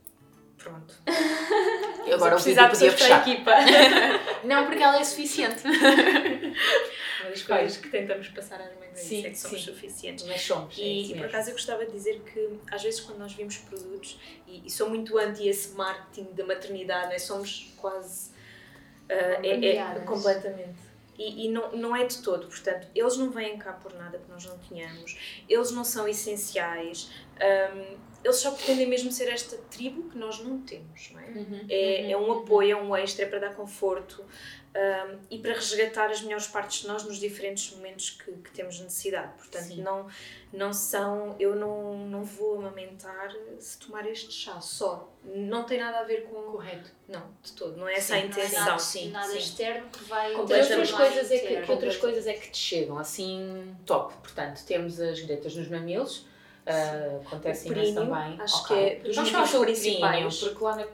Pronto. 0.67 0.93
Eu 2.05 2.15
agora 2.15 2.35
o 2.35 2.39
vídeo 2.39 2.69
podia 2.69 2.91
fechar. 2.91 3.19
A 3.19 3.29
equipa. 3.29 3.51
Não, 4.43 4.65
porque 4.65 4.83
ela 4.83 4.99
é 4.99 5.03
suficiente. 5.03 5.63
Uma 5.67 7.29
das 7.29 7.43
coisas 7.43 7.77
que 7.77 7.89
tentamos 7.89 8.27
passar 8.29 8.61
às 8.61 8.73
mães 8.77 8.99
sim, 8.99 9.25
é 9.25 9.29
que 9.29 9.37
somos 9.37 9.59
sim. 9.59 9.71
suficientes. 9.71 10.25
Mas 10.25 10.41
somos. 10.41 10.77
E, 10.77 10.81
é 10.81 10.85
e 10.85 11.15
por 11.15 11.25
acaso 11.25 11.49
eu 11.49 11.53
gostava 11.53 11.85
de 11.85 11.91
dizer 11.91 12.21
que 12.21 12.59
às 12.71 12.81
vezes 12.83 12.99
quando 13.01 13.19
nós 13.19 13.33
vimos 13.33 13.57
produtos, 13.57 14.19
e, 14.47 14.65
e 14.65 14.69
sou 14.69 14.89
muito 14.89 15.17
anti 15.17 15.47
esse 15.47 15.75
marketing 15.75 16.33
da 16.33 16.45
maternidade, 16.45 17.09
né? 17.09 17.19
somos 17.19 17.73
quase. 17.77 18.35
Uh, 19.09 19.39
é, 19.41 19.75
é, 19.77 19.99
completamente 20.01 20.87
e, 21.17 21.45
e, 21.45 21.49
não, 21.49 21.71
não 21.71 21.95
é 21.95 22.05
de 22.05 22.21
todo, 22.21 22.47
portanto, 22.47 22.87
eles 22.93 23.17
não 23.17 23.31
vêm 23.31 23.57
cá 23.57 23.73
por 23.73 23.93
nada 23.95 24.19
que 24.19 24.29
nós 24.29 24.45
não 24.45 24.57
tenhamos, 24.59 25.17
eles 25.49 25.71
não 25.71 25.83
são 25.83 26.07
essenciais, 26.07 27.09
um, 27.41 27.97
eles 28.23 28.37
só 28.37 28.51
pretendem 28.51 28.87
mesmo 28.87 29.11
ser 29.11 29.29
esta 29.29 29.57
tribo 29.69 30.09
que 30.09 30.17
nós 30.17 30.39
não 30.39 30.59
temos, 30.61 31.11
não 31.11 31.19
é? 31.19 31.25
Uhum, 31.27 31.65
é, 31.69 32.01
uhum, 32.01 32.11
é 32.11 32.17
um 32.17 32.31
apoio, 32.39 32.71
é 32.71 32.81
um 32.81 32.95
extra, 32.95 33.25
é 33.25 33.27
para 33.27 33.39
dar 33.39 33.55
conforto 33.55 34.23
um, 34.77 35.17
e 35.31 35.39
para 35.39 35.53
resgatar 35.53 36.11
as 36.11 36.21
melhores 36.21 36.47
partes 36.47 36.81
de 36.81 36.87
nós 36.87 37.03
nos 37.03 37.17
diferentes 37.17 37.71
momentos 37.75 38.11
que, 38.11 38.31
que 38.31 38.51
temos 38.51 38.79
necessidade. 38.79 39.33
Portanto, 39.35 39.75
não, 39.77 40.07
não 40.53 40.71
são. 40.71 41.35
Eu 41.39 41.55
não, 41.55 41.97
não 42.07 42.23
vou 42.23 42.59
amamentar 42.59 43.33
se 43.59 43.79
tomar 43.79 44.05
este 44.05 44.31
chá 44.31 44.61
só. 44.61 45.11
Não 45.23 45.63
tem 45.63 45.79
nada 45.79 45.99
a 45.99 46.03
ver 46.03 46.25
com. 46.25 46.51
Correto. 46.51 46.91
Não, 47.07 47.23
de 47.41 47.53
todo. 47.53 47.75
Não 47.75 47.87
é 47.87 47.95
essa 47.95 48.13
sim, 48.13 48.21
a 48.21 48.25
intenção. 48.25 48.65
Nada, 48.65 48.79
sim, 48.79 49.09
nada 49.09 49.31
sim. 49.31 49.37
externo 49.39 49.89
que 49.89 50.03
vai. 50.03 50.31
Que 50.31 50.39
outras, 50.39 50.91
coisas 50.91 51.31
é 51.31 51.39
que, 51.39 51.61
que 51.61 51.71
outras 51.71 51.97
coisas 51.97 52.27
é 52.27 52.33
que 52.33 52.51
te 52.51 52.57
chegam 52.57 52.99
assim 52.99 53.75
top. 53.85 54.13
Portanto, 54.21 54.63
temos 54.65 54.99
as 54.99 55.19
gretas 55.21 55.55
nos 55.55 55.67
mamilos. 55.69 56.25
Uh, 56.67 57.21
acontece 57.25 57.69
imenso 57.69 57.93
também. 57.93 58.41
Acho 58.41 58.63
okay. 58.63 58.77
que 58.77 58.83
é 58.83 58.99
dos 58.99 59.15
Vamos 59.15 59.31
falar 59.31 59.47
sobre 59.47 59.71
principais. 59.71 60.37
Porque 60.39 60.63
lá 60.63 60.75
na, 60.75 60.85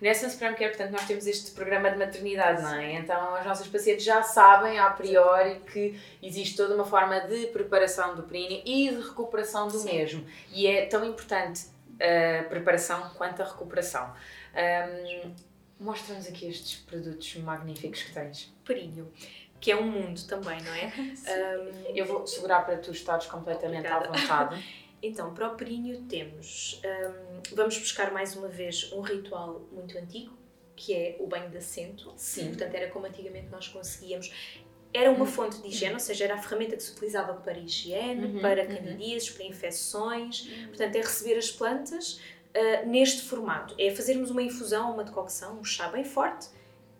Nessa 0.00 0.28
Supreme 0.28 0.56
Care, 0.56 0.70
portanto, 0.70 0.92
nós 0.92 1.06
temos 1.06 1.26
este 1.26 1.52
programa 1.52 1.90
de 1.90 1.98
maternidade, 1.98 2.62
não 2.62 2.74
é? 2.74 2.94
Então, 2.94 3.34
as 3.36 3.46
nossas 3.46 3.66
pacientes 3.68 4.04
já 4.04 4.22
sabem, 4.22 4.78
a 4.78 4.90
priori, 4.90 5.60
que 5.60 5.98
existe 6.22 6.56
toda 6.56 6.74
uma 6.74 6.84
forma 6.84 7.20
de 7.20 7.46
preparação 7.46 8.14
do 8.14 8.22
períneo 8.24 8.60
e 8.64 8.90
de 8.90 9.00
recuperação 9.00 9.68
do 9.68 9.78
Sim. 9.78 9.92
mesmo. 9.94 10.26
E 10.52 10.66
é 10.66 10.86
tão 10.86 11.04
importante 11.04 11.66
a 12.00 12.42
preparação 12.44 13.10
quanto 13.16 13.40
a 13.42 13.46
recuperação. 13.46 14.12
Um, 14.54 15.32
Mostra-nos 15.80 16.28
aqui 16.28 16.48
estes 16.48 16.76
produtos 16.76 17.36
magníficos 17.36 18.02
que 18.02 18.12
tens. 18.12 18.54
Períneo 18.64 19.10
que 19.60 19.72
é 19.72 19.76
um 19.76 19.90
mundo 19.90 20.22
também, 20.26 20.60
não 20.62 20.74
é? 20.74 20.92
Um, 21.24 21.96
Eu 21.96 22.04
vou 22.04 22.26
segurar 22.26 22.66
para 22.66 22.76
tu 22.76 22.90
estares 22.90 23.24
completamente 23.24 23.86
Obrigada. 23.88 24.10
à 24.10 24.12
vontade. 24.12 24.64
Então, 25.04 25.34
para 25.34 25.52
o 25.52 25.54
períneo 25.54 26.02
temos, 26.08 26.80
um, 26.82 27.54
vamos 27.54 27.76
buscar 27.78 28.10
mais 28.10 28.34
uma 28.34 28.48
vez 28.48 28.90
um 28.90 29.02
ritual 29.02 29.60
muito 29.70 29.98
antigo, 29.98 30.32
que 30.74 30.94
é 30.94 31.16
o 31.20 31.26
banho 31.26 31.50
de 31.50 31.58
assento. 31.58 32.12
Sim. 32.16 32.48
Portanto, 32.48 32.74
era 32.74 32.90
como 32.90 33.04
antigamente 33.04 33.48
nós 33.50 33.68
conseguíamos. 33.68 34.32
Era 34.94 35.10
uma 35.10 35.26
fonte 35.26 35.60
de 35.60 35.68
higiene, 35.68 35.94
ou 35.94 36.00
seja, 36.00 36.24
era 36.24 36.36
a 36.36 36.38
ferramenta 36.38 36.76
que 36.76 36.82
se 36.82 36.92
utilizava 36.92 37.34
para 37.34 37.58
higiene, 37.58 38.26
uhum, 38.26 38.40
para 38.40 38.62
uhum. 38.62 38.68
candidíases, 38.68 39.28
uhum. 39.28 39.36
para 39.36 39.44
infecções. 39.44 40.46
Uhum. 40.46 40.68
Portanto, 40.68 40.96
é 40.96 41.00
receber 41.00 41.36
as 41.36 41.50
plantas 41.50 42.14
uh, 42.14 42.88
neste 42.88 43.22
formato. 43.22 43.74
É 43.78 43.90
fazermos 43.90 44.30
uma 44.30 44.42
infusão, 44.42 44.94
uma 44.94 45.04
decocção, 45.04 45.58
um 45.58 45.64
chá 45.64 45.88
bem 45.88 46.04
forte 46.04 46.48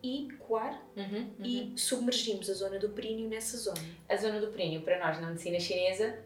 e 0.03 0.29
coar 0.41 0.79
uhum, 0.95 1.31
e 1.43 1.61
uhum. 1.61 1.77
submergimos 1.79 2.51
a 2.51 2.53
zona 2.53 2.79
do 2.79 2.91
períneo 2.91 3.27
nessa 3.27 3.57
zona. 3.57 3.81
A 4.07 4.17
zona 4.17 4.39
do 4.39 4.49
períneo, 4.49 4.83
para 4.83 4.99
nós 4.99 5.19
na 5.19 5.29
medicina 5.29 5.59
chinesa, 5.59 6.19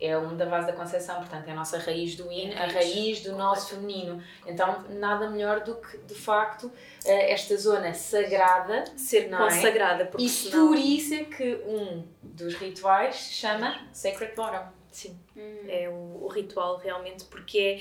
é 0.00 0.16
um 0.18 0.36
da 0.36 0.46
base 0.46 0.66
da 0.66 0.72
concepção, 0.72 1.16
portanto 1.16 1.48
é 1.48 1.52
a 1.52 1.54
nossa 1.54 1.78
raiz 1.78 2.16
do 2.16 2.30
yin, 2.30 2.52
a 2.52 2.66
raiz 2.66 3.22
do 3.22 3.36
nosso 3.36 3.74
feminino. 3.74 4.22
Então 4.46 4.84
nada 4.90 5.30
melhor 5.30 5.60
do 5.60 5.76
que 5.76 5.98
de 5.98 6.14
facto 6.14 6.70
eh, 7.04 7.32
esta 7.32 7.56
zona 7.56 7.94
sagrada 7.94 8.84
ser 8.96 9.28
não 9.28 9.46
é? 9.46 9.54
consagrada, 9.54 10.04
é? 10.04 10.10
e 10.18 10.28
senão... 10.28 10.68
por 10.68 10.76
isso 10.76 11.14
é 11.14 11.24
que 11.24 11.54
um 11.66 12.04
dos 12.22 12.54
rituais 12.54 13.16
chama 13.16 13.88
Sacred 13.92 14.34
Bottom. 14.34 14.66
Sim, 14.90 15.18
hum. 15.36 15.64
é 15.68 15.88
o, 15.88 16.24
o, 16.24 16.28
ritual 16.28 16.76
realmente 16.76 17.24
porque 17.24 17.80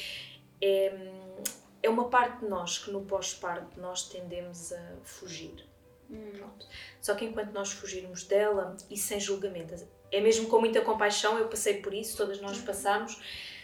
é, 0.59 0.87
é, 0.87 1.11
é 1.83 1.89
uma 1.89 2.09
parte 2.09 2.39
de 2.39 2.47
nós 2.47 2.79
que 2.79 2.89
no 2.89 3.01
pós-parto 3.05 3.79
nós 3.79 4.09
tendemos 4.09 4.73
a 4.73 4.95
fugir. 5.03 5.63
Hum. 6.09 6.31
Pronto. 6.35 6.67
Só 6.99 7.13
que 7.13 7.25
enquanto 7.25 7.51
nós 7.51 7.71
fugirmos 7.71 8.23
dela 8.23 8.75
e 8.89 8.97
sem 8.97 9.19
julgamento, 9.19 9.75
é 10.13 10.21
mesmo 10.21 10.47
com 10.47 10.59
muita 10.59 10.79
compaixão, 10.81 11.37
eu 11.39 11.47
passei 11.47 11.81
por 11.81 11.93
isso, 11.93 12.15
todas 12.15 12.39
nós 12.39 12.59
passamos, 12.59 13.19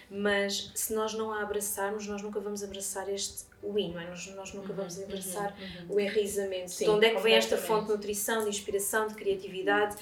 mas 0.10 0.72
se 0.74 0.94
nós 0.94 1.14
não 1.14 1.32
a 1.32 1.44
abraçarmos, 1.44 2.08
nós 2.08 2.22
nunca 2.24 2.40
vamos 2.40 2.64
abraçar 2.64 3.08
este 3.08 3.48
o 3.62 3.78
in, 3.78 3.94
não 3.94 4.02
é? 4.02 4.08
nós, 4.08 4.26
nós 4.36 4.54
nunca 4.54 4.74
vamos 4.74 4.98
uhum, 4.98 5.04
abraçar 5.04 5.56
uhum, 5.60 5.90
uhum. 5.90 5.96
o 5.96 6.00
enraizamento. 6.00 6.72
Sim, 6.72 6.86
de 6.86 6.90
onde 6.92 7.06
é 7.06 7.14
que 7.14 7.22
vem 7.22 7.36
esta 7.36 7.58
fonte 7.58 7.88
de 7.88 7.92
nutrição, 7.92 8.44
de 8.44 8.50
inspiração, 8.50 9.08
de 9.08 9.14
criatividade? 9.16 9.96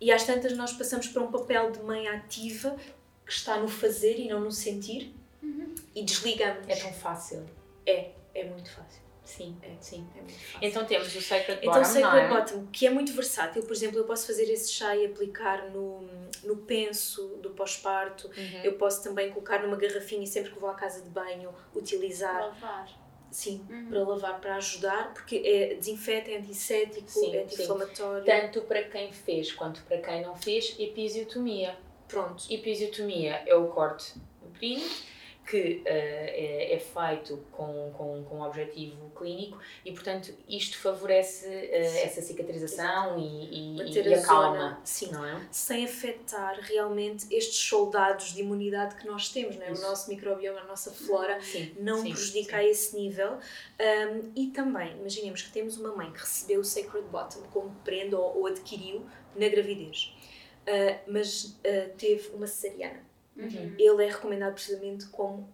E 0.00 0.10
às 0.12 0.24
tantas 0.24 0.56
nós 0.56 0.72
passamos 0.72 1.08
para 1.08 1.22
um 1.22 1.30
papel 1.30 1.70
de 1.72 1.80
mãe 1.82 2.08
ativa 2.08 2.76
que 3.24 3.32
está 3.32 3.58
no 3.58 3.68
fazer 3.68 4.18
e 4.18 4.28
não 4.28 4.40
no 4.40 4.52
sentir 4.52 5.12
uhum. 5.42 5.74
e 5.94 6.02
desligamos. 6.04 6.66
É 6.68 6.76
tão 6.76 6.92
fácil. 6.92 7.44
É, 7.84 8.10
é 8.34 8.44
muito 8.44 8.70
fácil. 8.70 9.05
Sim, 9.26 9.56
é, 9.60 9.72
sim, 9.80 10.06
é 10.14 10.20
muito 10.20 10.38
fácil. 10.38 10.58
Então 10.62 10.84
temos 10.84 11.14
o 11.16 11.20
Sacred 11.20 11.58
então, 11.60 11.72
Bottom, 11.74 11.80
Então 11.80 11.84
Sacred 11.84 12.24
é? 12.24 12.28
Bottom, 12.28 12.66
que 12.72 12.86
é 12.86 12.90
muito 12.90 13.12
versátil, 13.12 13.62
por 13.64 13.72
exemplo, 13.72 13.98
eu 13.98 14.04
posso 14.04 14.24
fazer 14.24 14.44
esse 14.44 14.72
chá 14.72 14.96
e 14.96 15.04
aplicar 15.04 15.68
no, 15.70 16.08
no 16.44 16.58
penso 16.58 17.26
do 17.42 17.50
pós-parto, 17.50 18.28
uhum. 18.28 18.60
eu 18.62 18.74
posso 18.74 19.02
também 19.02 19.30
colocar 19.30 19.60
numa 19.62 19.76
garrafinha 19.76 20.22
e 20.22 20.26
sempre 20.28 20.52
que 20.52 20.60
vou 20.60 20.70
à 20.70 20.74
casa 20.74 21.02
de 21.02 21.10
banho 21.10 21.52
utilizar. 21.74 22.40
Lavar. 22.40 22.88
Sim, 23.28 23.66
uhum. 23.68 23.88
para 23.88 24.04
lavar, 24.04 24.40
para 24.40 24.56
ajudar, 24.56 25.12
porque 25.12 25.42
é 25.44 25.74
desinfeta, 25.74 26.30
é 26.30 26.38
antisséptico, 26.38 27.34
é 27.34 27.42
anti-inflamatório. 27.42 28.24
Tanto 28.24 28.62
para 28.62 28.84
quem 28.84 29.12
fez 29.12 29.52
quanto 29.52 29.82
para 29.82 29.98
quem 29.98 30.22
não 30.22 30.36
fez, 30.36 30.76
episiotomia. 30.78 31.76
Pronto. 32.06 32.44
Episiotomia 32.48 33.42
é 33.44 33.54
o 33.56 33.66
corte 33.66 34.14
do 34.40 34.48
períneo 34.56 34.88
que 35.46 35.76
uh, 35.76 35.82
é, 35.86 36.74
é, 36.74 36.78
feito 36.78 37.38
com, 37.52 37.92
com, 37.96 38.24
com 38.24 38.40
objetivo 38.40 39.10
clínico 39.10 39.58
e, 39.84 39.92
portanto, 39.92 40.34
isto 40.48 40.76
favorece 40.76 41.46
uh, 41.46 42.04
essa 42.04 42.20
cicatrização 42.20 43.16
e, 43.16 43.76
e, 43.78 43.92
e, 43.92 44.14
a, 44.14 44.18
a 44.18 44.22
calma, 44.22 44.80
sim, 44.82 45.12
não 45.12 45.24
é? 45.24 45.46
Sem 45.52 45.84
afetar 45.84 46.58
realmente 46.60 47.26
estes 47.30 47.58
soldados 47.58 48.34
de 48.34 48.40
imunidade 48.40 48.96
que 48.96 49.06
nós 49.06 49.28
temos, 49.28 49.56
não 49.56 49.66
é? 49.66 49.70
o 49.70 49.80
nosso 49.80 50.10
microbioma, 50.10 50.60
a 50.60 50.64
nossa 50.64 50.90
flora, 50.90 51.40
sim, 51.40 51.74
não 51.78 52.02
sim, 52.02 52.12
prejudica 52.12 52.50
sim. 52.50 52.56
a 52.56 52.64
esse 52.64 52.96
nível. 52.96 53.34
Um, 53.34 54.32
e 54.34 54.48
também, 54.48 54.96
imaginemos 54.98 55.42
que 55.42 55.52
temos 55.52 55.78
uma 55.78 55.94
mãe 55.94 56.10
que 56.10 56.18
recebeu 56.18 56.60
o 56.60 56.64
Sacred 56.64 57.06
Bottom 57.06 57.42
como 57.52 57.70
prenda 57.84 58.18
ou, 58.18 58.40
ou 58.40 58.46
adquiriu 58.48 59.06
na 59.36 59.48
gravidez, 59.48 60.12
uh, 60.62 60.98
mas 61.06 61.56
teve 61.96 62.30
uma 62.34 62.48
cesariana 62.48 63.06
Uhum. 63.36 63.74
Ele 63.78 64.04
é 64.04 64.08
recomendado 64.08 64.54
precisamente 64.54 65.06
como 65.06 65.48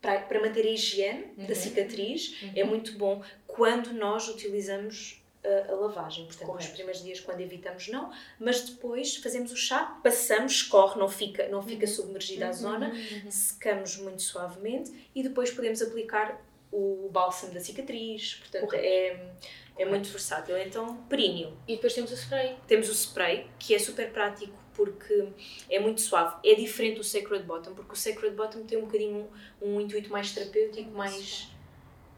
para, 0.00 0.20
para 0.20 0.40
manter 0.40 0.66
a 0.66 0.70
higiene 0.70 1.32
uhum. 1.36 1.46
da 1.46 1.54
cicatriz. 1.54 2.42
Uhum. 2.42 2.52
É 2.56 2.64
muito 2.64 2.96
bom 2.98 3.22
quando 3.46 3.92
nós 3.92 4.28
utilizamos 4.28 5.22
a, 5.44 5.72
a 5.72 5.74
lavagem. 5.76 6.26
Portanto, 6.26 6.46
Correto. 6.46 6.64
nos 6.64 6.74
primeiros 6.74 7.02
dias, 7.02 7.20
quando 7.20 7.40
evitamos, 7.40 7.88
não. 7.88 8.10
Mas 8.38 8.68
depois 8.68 9.16
fazemos 9.16 9.52
o 9.52 9.56
chá, 9.56 9.98
passamos, 10.02 10.52
escorre, 10.52 10.98
não 10.98 11.08
fica, 11.08 11.48
não 11.48 11.62
fica 11.62 11.86
uhum. 11.86 11.92
submergida 11.92 12.46
a 12.46 12.48
uhum. 12.48 12.54
zona, 12.54 12.92
secamos 13.30 13.96
muito 13.96 14.22
suavemente 14.22 14.92
e 15.14 15.22
depois 15.22 15.50
podemos 15.50 15.80
aplicar 15.80 16.44
o 16.72 17.08
bálsamo 17.12 17.52
da 17.52 17.60
cicatriz. 17.60 18.34
Portanto, 18.34 18.66
Correto. 18.66 18.84
é 18.84 19.30
é 19.78 19.84
muito 19.84 20.08
versátil. 20.08 20.56
Então, 20.58 20.96
períneo. 21.08 21.56
E 21.66 21.74
depois 21.74 21.94
temos 21.94 22.10
o 22.10 22.14
spray. 22.14 22.56
Temos 22.66 22.88
o 22.88 22.92
spray, 22.92 23.46
que 23.58 23.74
é 23.74 23.78
super 23.78 24.12
prático 24.12 24.61
porque 24.74 25.28
é 25.68 25.78
muito 25.78 26.00
suave. 26.00 26.36
É 26.44 26.54
diferente 26.54 26.96
do 26.96 27.04
Sacred 27.04 27.44
Bottom, 27.44 27.74
porque 27.74 27.92
o 27.92 27.96
Sacred 27.96 28.34
Bottom 28.34 28.64
tem 28.64 28.78
um 28.78 28.86
bocadinho 28.86 29.30
um, 29.60 29.76
um 29.76 29.80
intuito 29.80 30.10
mais 30.10 30.32
terapêutico, 30.32 30.90
mais. 30.90 31.48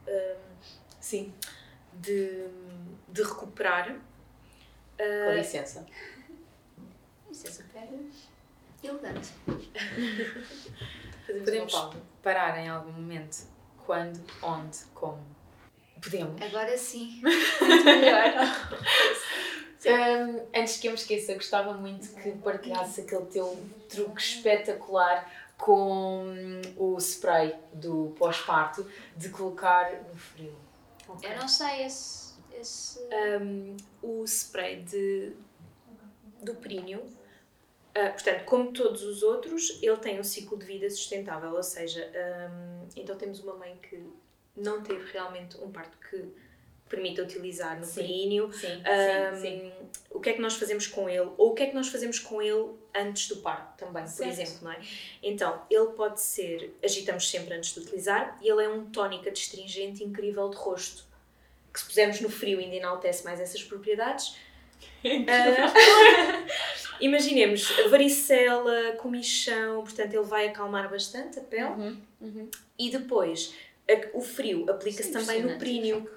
Uh, 0.07 0.37
sim. 0.99 1.33
De, 1.93 2.47
de 3.07 3.23
recuperar. 3.23 3.91
Uh, 3.91 5.25
Com 5.25 5.37
licença. 5.37 5.85
Isso 7.31 7.47
é 7.47 7.51
super 7.51 7.89
elegante. 8.83 9.33
Podemos 11.43 11.73
parar 12.21 12.57
em 12.59 12.69
algum 12.69 12.91
momento? 12.91 13.47
Quando, 13.85 14.23
onde, 14.41 14.79
como? 14.93 15.34
Podemos. 16.05 16.39
Agora 16.39 16.77
sim. 16.77 17.19
Muito 17.59 17.83
melhor. 17.83 18.31
Um, 19.85 20.59
antes 20.59 20.77
que 20.77 20.87
eu 20.87 20.91
me 20.91 20.97
esqueça, 20.97 21.33
gostava 21.33 21.73
muito 21.73 22.09
que 22.15 22.31
partilhasse 22.31 23.01
aquele 23.01 23.25
teu 23.25 23.55
truque 23.87 24.19
espetacular 24.19 25.31
com 25.57 26.61
o 26.75 26.97
spray 26.97 27.55
do 27.73 28.13
pós-parto 28.17 28.85
de 29.15 29.29
colocar 29.29 29.91
no 30.03 30.15
frio. 30.15 30.55
Okay. 31.07 31.31
Eu 31.31 31.37
não 31.37 31.47
sei 31.47 31.85
esse. 31.85 32.33
esse... 32.59 32.99
Um, 33.41 33.77
o 34.01 34.23
spray 34.25 34.81
de, 34.81 35.33
do 36.41 36.55
períneo, 36.55 37.01
uh, 37.01 38.11
portanto, 38.11 38.43
como 38.45 38.71
todos 38.71 39.03
os 39.03 39.21
outros, 39.21 39.79
ele 39.83 39.97
tem 39.97 40.19
um 40.19 40.23
ciclo 40.23 40.57
de 40.57 40.65
vida 40.65 40.89
sustentável, 40.89 41.51
ou 41.51 41.63
seja, 41.63 42.11
um, 42.51 42.87
então 42.95 43.15
temos 43.15 43.39
uma 43.39 43.55
mãe 43.55 43.77
que 43.87 44.03
não 44.55 44.81
teve 44.81 45.11
realmente 45.11 45.57
um 45.57 45.71
parto 45.71 45.97
que 46.09 46.33
permita 46.89 47.23
utilizar 47.23 47.79
no 47.79 47.87
períneo. 47.87 48.51
Sim, 48.53 48.67
um, 48.67 49.35
sim, 49.35 49.41
sim. 49.41 49.71
O 50.11 50.19
que 50.19 50.29
é 50.29 50.33
que 50.33 50.41
nós 50.41 50.55
fazemos 50.55 50.87
com 50.87 51.09
ele? 51.09 51.29
Ou 51.37 51.51
o 51.51 51.53
que 51.53 51.63
é 51.63 51.65
que 51.67 51.75
nós 51.75 51.89
fazemos 51.89 52.19
com 52.19 52.41
ele 52.41 52.69
antes 52.93 53.27
do 53.27 53.37
parto 53.37 53.85
também, 53.85 54.07
certo. 54.07 54.17
por 54.17 54.41
exemplo, 54.41 54.57
não 54.63 54.71
é? 54.71 54.79
Então, 55.21 55.61
ele 55.69 55.87
pode 55.87 56.21
ser, 56.21 56.73
agitamos 56.83 57.29
sempre 57.29 57.55
antes 57.55 57.73
de 57.73 57.79
utilizar, 57.81 58.37
e 58.41 58.49
ele 58.49 58.63
é 58.63 58.69
um 58.69 58.85
tónica 58.85 59.29
astringente 59.29 60.03
incrível 60.03 60.49
de 60.49 60.55
rosto, 60.55 61.05
que 61.73 61.79
se 61.79 61.85
pusermos 61.85 62.21
no 62.21 62.29
frio 62.29 62.59
ainda 62.59 62.75
enaltece 62.75 63.25
mais 63.25 63.39
essas 63.39 63.63
propriedades. 63.63 64.37
uh, 65.05 65.25
imaginemos 67.01 67.69
varicela, 67.89 68.93
comichão, 68.97 69.83
portanto 69.83 70.13
ele 70.13 70.25
vai 70.25 70.47
acalmar 70.47 70.89
bastante 70.89 71.39
a 71.39 71.41
pele 71.41 71.63
uhum, 71.65 72.01
uhum. 72.21 72.51
e 72.77 72.89
depois 72.89 73.53
o 74.13 74.21
frio 74.21 74.65
aplica-se 74.69 75.11
também 75.11 75.43
no 75.43 75.57
períneo 75.57 76.09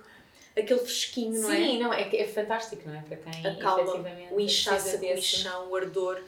aquele 0.57 0.81
fresquinho, 0.81 1.41
não 1.41 1.53
é? 1.53 1.57
Sim, 1.57 1.79
não, 1.79 1.93
é, 1.93 2.17
é 2.17 2.27
fantástico, 2.27 2.83
não 2.87 2.95
é? 2.95 3.03
Para 3.03 3.17
quem 3.17 3.47
Acalma 3.47 4.05
o 4.31 4.41
inchaço, 4.41 4.99
o 4.99 5.05
inchão, 5.05 5.71
o 5.71 5.77
ardor. 5.77 6.21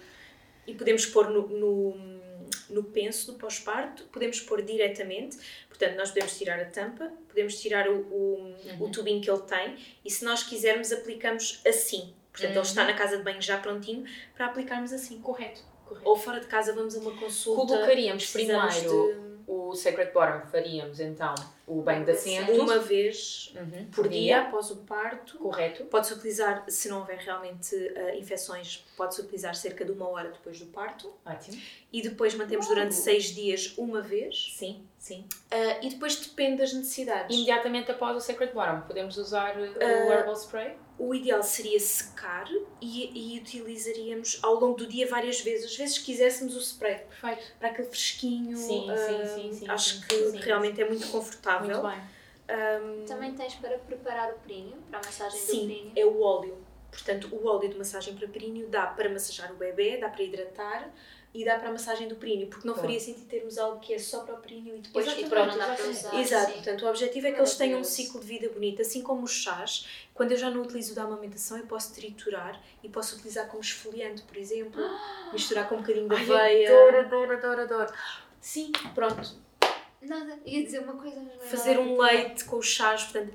E 0.67 0.75
podemos 0.75 1.07
pôr 1.07 1.31
no, 1.31 1.49
no, 1.49 2.21
no 2.69 2.85
penso 2.85 3.33
do 3.33 3.39
pós-parto, 3.39 4.05
podemos 4.05 4.41
pôr 4.41 4.63
diretamente. 4.63 5.39
Portanto, 5.69 5.97
nós 5.97 6.11
podemos 6.11 6.37
tirar 6.39 6.61
a 6.61 6.67
tampa, 6.67 7.11
podemos 7.29 7.61
tirar 7.61 7.89
o, 7.89 8.01
o, 8.01 8.55
uhum. 8.79 8.83
o 8.85 8.91
tubinho 8.91 9.21
que 9.21 9.31
ele 9.31 9.43
tem 9.43 9.77
e 10.05 10.11
se 10.11 10.25
nós 10.25 10.43
quisermos 10.43 10.93
aplicamos 10.93 11.61
assim. 11.67 12.15
Portanto, 12.31 12.51
uhum. 12.51 12.61
ele 12.61 12.67
está 12.67 12.83
uhum. 12.83 12.87
na 12.89 12.95
casa 12.95 13.17
de 13.17 13.25
banho 13.25 13.43
já 13.43 13.59
prontinho 13.59 14.05
para 14.35 14.47
aplicarmos 14.47 14.93
assim. 14.93 15.21
Correto. 15.21 15.63
Correto. 15.87 16.09
Ou 16.09 16.17
fora 16.17 16.39
de 16.39 16.47
casa 16.47 16.73
vamos 16.73 16.95
a 16.95 17.01
uma 17.01 17.17
consulta. 17.17 17.67
Colocaríamos 17.67 18.31
primeiro 18.31 18.69
de... 18.69 19.30
o 19.51 19.75
Sacred 19.75 20.13
Bottom 20.13 20.47
faríamos 20.47 21.01
então 21.01 21.35
o 21.79 21.83
banho 21.83 22.05
de 22.05 22.11
assento 22.11 22.53
Uma 22.53 22.79
vez 22.79 23.53
Uhum, 23.55 23.87
por 23.93 24.09
dia 24.09 24.43
após 24.43 24.71
o 24.71 24.77
parto. 24.79 25.39
Correto. 25.39 25.85
Pode-se 25.85 26.13
utilizar, 26.15 26.65
se 26.69 26.89
não 26.89 27.01
houver 27.01 27.19
realmente 27.19 27.75
ah, 27.97 28.15
infecções, 28.17 28.85
pode-se 28.97 29.21
utilizar 29.21 29.55
cerca 29.55 29.85
de 29.85 29.93
uma 29.93 30.09
hora 30.09 30.31
depois 30.31 30.59
do 30.59 30.67
parto. 30.67 31.13
Ótimo. 31.25 31.61
E 31.93 32.03
depois 32.03 32.35
mantemos 32.35 32.67
durante 32.67 32.95
seis 32.95 33.27
dias 33.35 33.75
uma 33.77 34.01
vez. 34.01 34.55
Sim, 34.57 34.85
sim. 34.99 35.25
Ah, 35.51 35.79
e 35.83 35.91
depois 35.91 36.17
depende 36.17 36.59
das 36.59 36.73
necessidades. 36.73 37.35
Imediatamente 37.35 37.91
após 37.91 38.17
o 38.17 38.21
Sacred 38.21 38.53
Bottom, 38.53 38.83
podemos 38.83 39.17
usar 39.17 39.57
uh, 39.59 39.63
o 39.63 39.83
Ah, 39.83 40.15
Herbal 40.15 40.35
Spray? 40.37 40.77
O 40.99 41.15
ideal 41.15 41.43
seria 41.43 41.81
secar 41.81 42.47
e, 42.79 43.35
e 43.35 43.39
utilizaríamos 43.39 44.39
ao 44.43 44.57
longo 44.61 44.77
do 44.77 44.87
dia 44.87 45.07
várias 45.07 45.41
vezes. 45.41 45.71
Às 45.71 45.77
vezes, 45.77 45.95
se 45.95 46.03
quiséssemos 46.03 46.55
o 46.55 46.61
spray 46.61 46.97
Perfeito. 46.97 47.53
para 47.59 47.69
aquele 47.71 47.89
fresquinho, 47.89 48.55
Sim, 48.55 48.87
sim, 48.95 49.27
sim, 49.35 49.53
sim, 49.61 49.69
acho 49.71 49.95
sim, 49.95 50.01
que 50.07 50.31
sim. 50.33 50.37
realmente 50.41 50.79
é 50.79 50.87
muito 50.87 51.07
confortável. 51.09 51.60
Muito 51.65 51.83
bem. 51.83 52.01
Ahm, 52.49 53.05
Também 53.07 53.33
tens 53.35 53.55
para 53.55 53.79
preparar 53.79 54.33
o 54.33 54.39
períneo, 54.39 54.77
para 54.91 54.99
a 54.99 55.03
massagem 55.05 55.41
do 55.41 55.47
sim, 55.47 55.69
períneo. 55.69 55.93
é 55.97 56.05
o 56.05 56.21
óleo. 56.21 56.59
Portanto, 56.91 57.29
o 57.33 57.47
óleo 57.47 57.69
de 57.69 57.79
massagem 57.79 58.17
para 58.17 58.27
períneo 58.27 58.67
dá 58.69 58.87
para 58.89 59.09
massajar 59.09 59.53
o 59.53 59.55
bebê, 59.55 59.99
dá 59.99 60.09
para 60.09 60.23
hidratar 60.25 60.91
e 61.33 61.45
dá 61.45 61.57
para 61.57 61.69
a 61.69 61.73
massagem 61.73 62.09
do 62.09 62.17
períneo, 62.17 62.49
porque 62.49 62.67
não 62.67 62.75
faria 62.75 62.99
sentido 62.99 63.27
termos 63.29 63.57
algo 63.57 63.79
que 63.79 63.95
é 63.95 63.99
só 64.01 64.25
para 64.25 64.35
o 64.35 64.39
períneo 64.39 64.77
e 64.77 64.81
depois 64.81 65.07
Exatamente, 65.07 65.27
e 65.27 65.31
pronto. 65.31 65.51
não 65.51 65.59
dá 65.59 65.75
para 65.77 65.89
usar. 65.89 66.21
Exato, 66.21 66.47
sim. 66.47 66.53
portanto, 66.55 66.85
o 66.85 66.89
objetivo 66.89 67.27
é 67.29 67.33
que 67.33 67.39
eles 67.39 67.55
tenham 67.55 67.81
um 67.81 67.85
ciclo 67.85 68.21
de 68.21 68.27
vida 68.27 68.49
bonito, 68.49 68.83
assim 68.83 69.01
como 69.03 69.23
os 69.23 69.31
chás. 69.31 69.87
Quando 70.13 70.33
eu 70.33 70.37
já 70.37 70.51
não 70.51 70.63
utilizo 70.63 70.93
da 70.93 71.05
amamentação, 71.05 71.57
eu 71.57 71.67
posso 71.67 71.95
triturar 71.95 72.61
e 72.83 72.89
posso 72.89 73.15
utilizar 73.15 73.47
como 73.47 73.61
esfoliante, 73.63 74.23
por 74.23 74.37
exemplo, 74.37 74.83
misturar 75.33 75.69
com 75.69 75.77
um 75.77 75.83
bocadinho 75.83 76.09
de 76.09 76.17
aveia. 76.17 76.69
adoro, 76.69 77.01
adoro, 77.01 77.33
adoro, 77.37 77.63
adoro. 77.63 77.93
Sim, 78.41 78.73
pronto. 78.93 79.37
Nada, 80.03 80.39
ia 80.47 80.63
dizer 80.65 80.81
uma 80.81 80.95
coisa, 80.95 81.21
mas 81.21 81.37
não 81.37 81.43
é 81.43 81.47
Fazer 81.47 81.75
nada. 81.75 81.83
um 81.83 82.01
leite 82.01 82.45
com 82.45 82.57
os 82.57 82.67
chás, 82.67 83.05
portanto, 83.05 83.35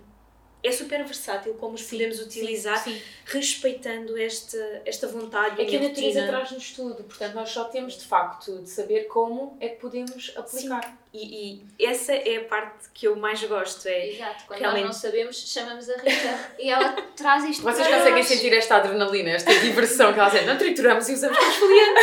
é 0.68 0.72
super 0.72 1.04
versátil 1.04 1.54
como 1.56 1.76
os 1.76 1.84
podemos 1.84 2.20
utilizar, 2.20 2.82
Sim, 2.84 2.94
sim. 2.96 3.02
respeitando 3.26 4.18
esta, 4.18 4.82
esta 4.86 5.08
vontade 5.08 5.62
É 5.62 5.66
que 5.66 5.78
a 5.78 5.82
natureza 5.82 6.26
traz-nos 6.28 6.72
tudo, 6.72 7.04
portanto 7.04 7.34
nós 7.34 7.50
só 7.50 7.66
temos 7.66 7.98
de 7.98 8.06
facto 8.06 8.60
de 8.62 8.70
saber 8.70 9.06
como 9.06 9.58
é 9.60 9.70
que 9.70 9.76
podemos 9.78 10.34
aplicar. 10.36 10.98
E, 11.14 11.64
e 11.80 11.86
essa 11.86 12.14
é 12.14 12.38
a 12.38 12.44
parte 12.46 12.90
que 12.94 13.08
eu 13.08 13.16
mais 13.16 13.42
gosto, 13.44 13.88
é 13.88 14.10
Exato, 14.10 14.44
quando 14.48 14.60
Realmente. 14.60 14.86
nós 14.88 14.96
não 14.96 15.02
sabemos, 15.02 15.38
chamamos 15.48 15.90
a 15.90 15.96
Rita 15.98 16.52
e 16.60 16.70
ela 16.70 16.92
traz 17.16 17.44
isto 17.46 17.64
Vocês 17.64 17.88
para 17.88 17.98
conseguem 17.98 18.20
nós. 18.20 18.28
sentir 18.28 18.54
esta 18.54 18.76
adrenalina, 18.78 19.30
esta 19.32 19.54
diversão 19.60 20.14
que 20.14 20.20
ela 20.20 20.30
sente? 20.30 20.46
Não 20.46 20.58
trituramos 20.58 21.08
e 21.08 21.14
usamos 21.14 21.38
como 21.38 21.50
esfoliante. 21.52 22.00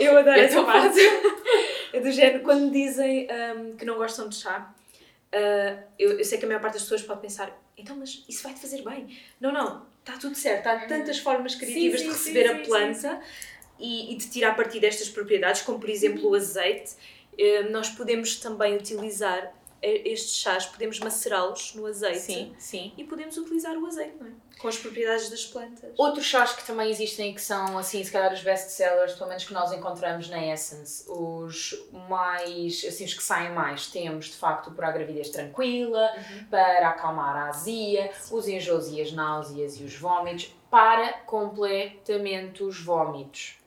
Eu 0.00 0.16
adoro 0.18 0.38
É 0.38 0.44
essa 0.44 0.62
parte. 0.62 0.98
É 1.92 2.00
do 2.00 2.10
género, 2.10 2.42
quando 2.42 2.62
me 2.66 2.70
dizem 2.70 3.26
hum, 3.56 3.76
que 3.76 3.84
não 3.84 3.96
gostam 3.96 4.28
de 4.28 4.36
chá, 4.36 4.70
ah, 5.32 5.82
eu, 5.98 6.18
eu 6.18 6.24
sei 6.24 6.38
que 6.38 6.44
a 6.44 6.48
maior 6.48 6.60
parte 6.60 6.74
das 6.74 6.82
pessoas 6.82 7.02
pode 7.02 7.20
pensar, 7.20 7.56
então, 7.76 7.96
mas 7.96 8.24
isso 8.28 8.42
vai-te 8.42 8.60
fazer 8.60 8.82
bem. 8.82 9.18
Não, 9.40 9.52
não, 9.52 9.86
está 10.00 10.18
tudo 10.18 10.34
certo. 10.34 10.66
Há 10.66 10.86
tantas 10.86 11.18
formas 11.18 11.54
criativas 11.54 12.00
sim, 12.00 12.08
de 12.08 12.14
sim, 12.14 12.18
receber 12.32 12.48
sim, 12.48 12.62
a 12.62 12.64
planta 12.66 13.22
E, 13.78 14.12
e 14.12 14.16
de 14.16 14.30
tirar 14.30 14.56
partido 14.56 14.82
destas 14.82 15.08
propriedades, 15.10 15.62
como 15.62 15.78
por 15.78 15.90
exemplo 15.90 16.30
o 16.30 16.34
azeite. 16.34 16.94
Eh, 17.38 17.64
Nós 17.64 17.90
podemos 17.90 18.36
também 18.36 18.74
utilizar 18.76 19.52
estes 19.82 20.36
chás, 20.36 20.66
podemos 20.66 20.98
macerá-los 21.00 21.74
no 21.74 21.86
azeite. 21.86 22.20
Sim, 22.20 22.54
sim. 22.58 22.92
E 22.96 23.04
podemos 23.04 23.36
utilizar 23.36 23.76
o 23.76 23.86
azeite, 23.86 24.16
não 24.18 24.26
é? 24.26 24.30
Com 24.58 24.68
as 24.68 24.76
propriedades 24.78 25.28
das 25.28 25.44
plantas. 25.44 25.92
Outros 25.98 26.24
chás 26.24 26.52
que 26.54 26.66
também 26.66 26.90
existem 26.90 27.34
que 27.34 27.42
são, 27.42 27.76
assim, 27.76 28.02
se 28.02 28.10
calhar 28.10 28.32
os 28.32 28.40
best-sellers, 28.40 29.12
pelo 29.12 29.28
menos 29.28 29.44
que 29.44 29.52
nós 29.52 29.70
encontramos 29.72 30.30
na 30.30 30.42
Essence, 30.44 31.04
os 31.08 31.74
mais, 32.08 32.84
assim, 32.88 33.04
os 33.04 33.12
que 33.12 33.22
saem 33.22 33.52
mais, 33.52 33.88
temos 33.88 34.26
de 34.26 34.36
facto 34.36 34.70
para 34.70 34.88
a 34.88 34.92
gravidez 34.92 35.28
tranquila, 35.28 36.10
para 36.50 36.88
acalmar 36.88 37.36
a 37.36 37.48
azia, 37.48 38.10
os 38.30 38.48
enjoos 38.48 38.88
e 38.88 39.00
as 39.00 39.12
náuseas 39.12 39.78
e 39.78 39.84
os 39.84 39.94
vómitos, 39.94 40.54
para 40.70 41.12
completamente 41.26 42.62
os 42.62 42.80
vómitos. 42.80 43.58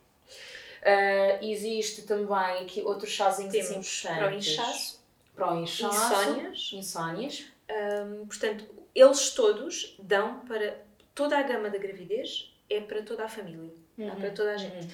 Ah, 0.83 1.39
existe 1.41 2.03
também 2.03 2.63
aqui 2.63 2.81
outros 2.81 3.11
chazinhos 3.11 3.53
Temos 3.53 4.01
para 4.01 4.29
o 4.29 4.33
inchaço, 4.33 4.98
Para 5.39 5.53
o 5.53 5.63
inchaço. 5.63 5.95
insónias. 5.95 6.69
Insónias. 6.73 7.45
Hum, 7.69 8.25
portanto, 8.27 8.65
eles 8.93 9.31
todos 9.31 9.95
dão 9.99 10.39
para 10.41 10.77
toda 11.15 11.37
a 11.37 11.43
gama 11.43 11.69
da 11.69 11.77
gravidez, 11.77 12.53
é 12.69 12.81
para 12.81 13.01
toda 13.01 13.25
a 13.25 13.29
família. 13.29 13.71
Dá 13.97 14.15
para 14.15 14.31
toda 14.31 14.53
a 14.53 14.57
gente. 14.57 14.87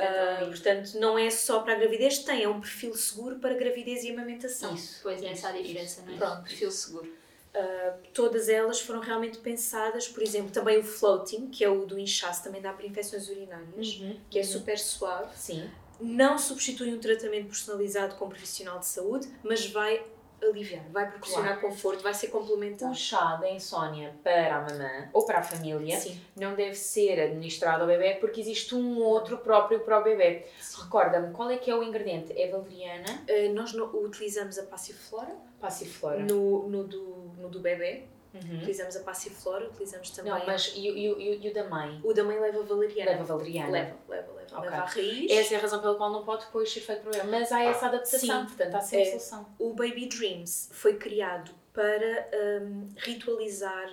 Ah, 0.00 0.44
portanto, 0.46 0.94
não 0.98 1.16
é 1.16 1.30
só 1.30 1.60
para 1.60 1.74
a 1.74 1.76
gravidez, 1.76 2.18
tem, 2.18 2.42
é 2.42 2.48
um 2.48 2.60
perfil 2.60 2.92
seguro 2.94 3.36
para 3.36 3.54
gravidez 3.54 4.02
e 4.02 4.10
amamentação. 4.10 4.74
Isso. 4.74 4.98
Pois 5.02 5.22
é, 5.22 5.28
essa 5.28 5.50
a 5.50 5.52
diferença, 5.52 6.02
não 6.02 6.14
é? 6.14 6.16
Pronto. 6.16 6.42
Perfil 6.42 6.70
seguro. 6.72 7.06
Uh, 7.54 8.08
todas 8.12 8.48
elas 8.48 8.80
foram 8.80 9.00
realmente 9.00 9.38
pensadas, 9.38 10.08
por 10.08 10.22
exemplo, 10.22 10.50
também 10.50 10.78
o 10.78 10.82
floating, 10.82 11.48
que 11.48 11.64
é 11.64 11.68
o 11.68 11.86
do 11.86 11.98
inchaço, 11.98 12.42
também 12.42 12.60
dá 12.60 12.72
para 12.72 12.86
infecções 12.86 13.28
urinárias, 13.28 14.02
que 14.28 14.38
é 14.38 14.42
super 14.42 14.78
suave. 14.78 15.36
Sim. 15.36 15.70
Não 16.00 16.38
substitui 16.38 16.92
um 16.94 16.98
tratamento 17.00 17.46
personalizado 17.46 18.14
com 18.16 18.26
um 18.26 18.28
profissional 18.28 18.78
de 18.78 18.86
saúde, 18.86 19.28
mas 19.42 19.66
vai 19.70 20.04
aliviar, 20.40 20.84
vai 20.90 21.10
proporcionar 21.10 21.60
conforto, 21.60 22.00
vai 22.00 22.14
ser 22.14 22.28
complementar. 22.28 22.88
O 22.92 22.94
chá 22.94 23.34
da 23.34 23.50
insónia 23.50 24.14
para 24.22 24.54
a 24.56 24.60
mamã 24.60 25.08
ou 25.12 25.24
para 25.26 25.38
a 25.40 25.42
família 25.42 25.98
Sim. 25.98 26.16
não 26.36 26.54
deve 26.54 26.76
ser 26.76 27.18
administrado 27.20 27.80
ao 27.82 27.88
bebê 27.88 28.14
porque 28.20 28.40
existe 28.40 28.72
um 28.72 28.98
outro 29.00 29.38
próprio 29.38 29.80
para 29.80 29.98
o 29.98 30.04
bebê. 30.04 30.46
Recorda-me, 30.80 31.32
qual 31.34 31.50
é 31.50 31.56
que 31.58 31.68
é 31.68 31.74
o 31.74 31.82
ingrediente? 31.82 32.32
É 32.40 32.48
valeriana, 32.48 33.24
Uh, 33.28 33.52
nós 33.52 33.72
no- 33.72 33.86
utilizamos 34.04 34.56
a 34.58 34.62
passiflora 34.62 35.34
passiflora. 35.60 36.20
no, 36.20 36.68
no, 36.68 36.84
do, 36.84 37.32
no 37.36 37.48
do 37.48 37.58
bebê, 37.58 38.04
Uhum. 38.34 38.56
utilizamos 38.58 38.94
a 38.96 39.00
passiflora, 39.00 39.66
utilizamos 39.68 40.10
também. 40.10 40.32
Não, 40.32 40.44
mas 40.46 40.72
e, 40.76 40.90
o- 40.90 40.96
e, 40.96 41.06
e, 41.06 41.46
e 41.46 41.50
o 41.50 41.54
da 41.54 41.64
mãe? 41.64 42.00
O 42.04 42.12
da 42.12 42.22
mãe 42.22 42.38
leva 42.38 42.62
valeriana. 42.62 43.10
Leva 43.12 43.24
valeriana. 43.24 43.70
Leva, 43.70 43.96
leva, 44.08 44.32
leva. 44.32 44.56
Ok. 44.58 44.70
Leva 44.70 44.82
a 44.82 44.86
raiz. 44.86 45.30
Essa 45.30 45.54
é 45.54 45.56
a 45.56 45.60
razão 45.60 45.80
pela 45.80 45.94
qual 45.96 46.12
não 46.12 46.24
pode 46.24 46.44
depois 46.44 46.70
ser 46.72 46.80
feito 46.80 47.00
problema. 47.02 47.30
Mas 47.30 47.50
há 47.52 47.62
essa 47.62 47.86
adaptação, 47.86 48.40
Sim. 48.42 48.46
portanto 48.54 48.74
há 48.74 48.80
sempre 48.80 49.06
É. 49.06 49.10
solução. 49.10 49.46
O 49.58 49.72
Baby 49.72 50.06
Dreams 50.06 50.68
foi 50.72 50.96
criado 50.96 51.50
para 51.72 52.28
hum, 52.62 52.88
ritualizar 52.96 53.90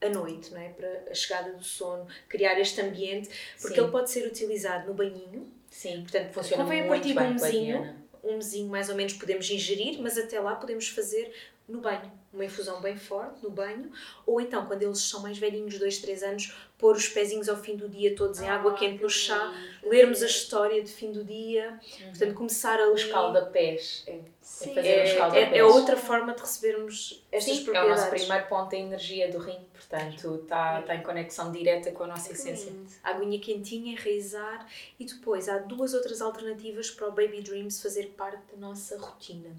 a 0.00 0.08
noite, 0.08 0.52
não 0.52 0.60
é? 0.60 0.68
para 0.68 1.04
a 1.10 1.14
chegada 1.14 1.52
do 1.52 1.64
sono, 1.64 2.06
criar 2.28 2.58
este 2.60 2.80
ambiente, 2.80 3.28
porque 3.60 3.74
Sim. 3.76 3.82
ele 3.82 3.90
pode 3.90 4.10
ser 4.10 4.26
utilizado 4.26 4.88
no 4.88 4.94
banhinho, 4.94 5.50
Sim, 5.70 6.02
portanto, 6.02 6.32
funciona 6.32 6.62
convém 6.62 6.80
a 6.82 6.84
muito 6.84 7.00
partir 7.02 7.08
de 7.08 7.18
bem 7.18 7.28
um 7.28 7.32
mesinho, 7.34 8.04
um 8.22 8.34
mesinho 8.36 8.68
mais 8.70 8.88
ou 8.90 8.94
menos 8.96 9.14
podemos 9.14 9.48
ingerir, 9.50 9.98
mas 10.00 10.18
até 10.18 10.38
lá 10.40 10.54
podemos 10.56 10.88
fazer 10.88 11.34
no 11.68 11.80
banho, 11.80 12.12
uma 12.32 12.44
infusão 12.44 12.80
bem 12.80 12.96
forte 12.96 13.42
no 13.42 13.50
banho, 13.50 13.90
ou 14.26 14.40
então 14.40 14.66
quando 14.66 14.82
eles 14.82 14.98
são 14.98 15.20
mais 15.22 15.38
velhinhos, 15.38 15.78
2, 15.78 15.98
3 15.98 16.22
anos, 16.24 16.54
pôr 16.76 16.94
os 16.96 17.08
pezinhos 17.08 17.48
ao 17.48 17.56
fim 17.56 17.76
do 17.76 17.88
dia 17.88 18.14
todos 18.14 18.40
em 18.40 18.48
água 18.48 18.72
Ah, 18.72 18.74
quente 18.74 19.02
no 19.02 19.08
chá, 19.08 19.46
lindo. 19.82 19.88
lermos 19.88 20.22
a 20.22 20.26
história 20.26 20.82
de 20.82 20.90
fim 20.92 21.10
do 21.12 21.24
dia, 21.24 21.78
portanto 22.10 22.34
começar 22.34 22.78
ali... 22.78 22.92
Os 22.92 23.04
calda-pés. 23.04 24.04
É. 24.06 24.18
Sim. 24.44 24.74
fazer 24.74 24.88
É, 24.88 25.26
uns 25.26 25.34
é, 25.34 25.58
é 25.58 25.64
outra 25.64 25.96
forma 25.96 26.34
de 26.34 26.40
recebermos 26.42 27.24
estas 27.32 27.54
Sim, 27.56 27.60
é 27.60 27.62
o 27.62 27.64
propriedades. 27.64 28.00
nosso 28.02 28.10
primeiro 28.10 28.46
ponto 28.46 28.70
da 28.70 28.76
energia 28.76 29.32
do 29.32 29.38
rim, 29.38 29.58
portanto 29.72 30.34
está, 30.42 30.80
está 30.80 30.94
em 30.94 31.02
conexão 31.02 31.50
direta 31.50 31.90
com 31.92 32.04
a 32.04 32.08
nossa 32.08 32.30
essência. 32.30 32.70
A 33.02 33.10
aguinha 33.10 33.40
quentinha, 33.40 33.92
enraizar 33.92 34.66
e 35.00 35.06
depois 35.06 35.48
há 35.48 35.56
duas 35.60 35.94
outras 35.94 36.20
alternativas 36.20 36.90
para 36.90 37.08
o 37.08 37.12
Baby 37.12 37.40
Dreams 37.40 37.80
fazer 37.80 38.08
parte 38.18 38.42
da 38.52 38.58
nossa 38.58 38.98
rotina. 38.98 39.50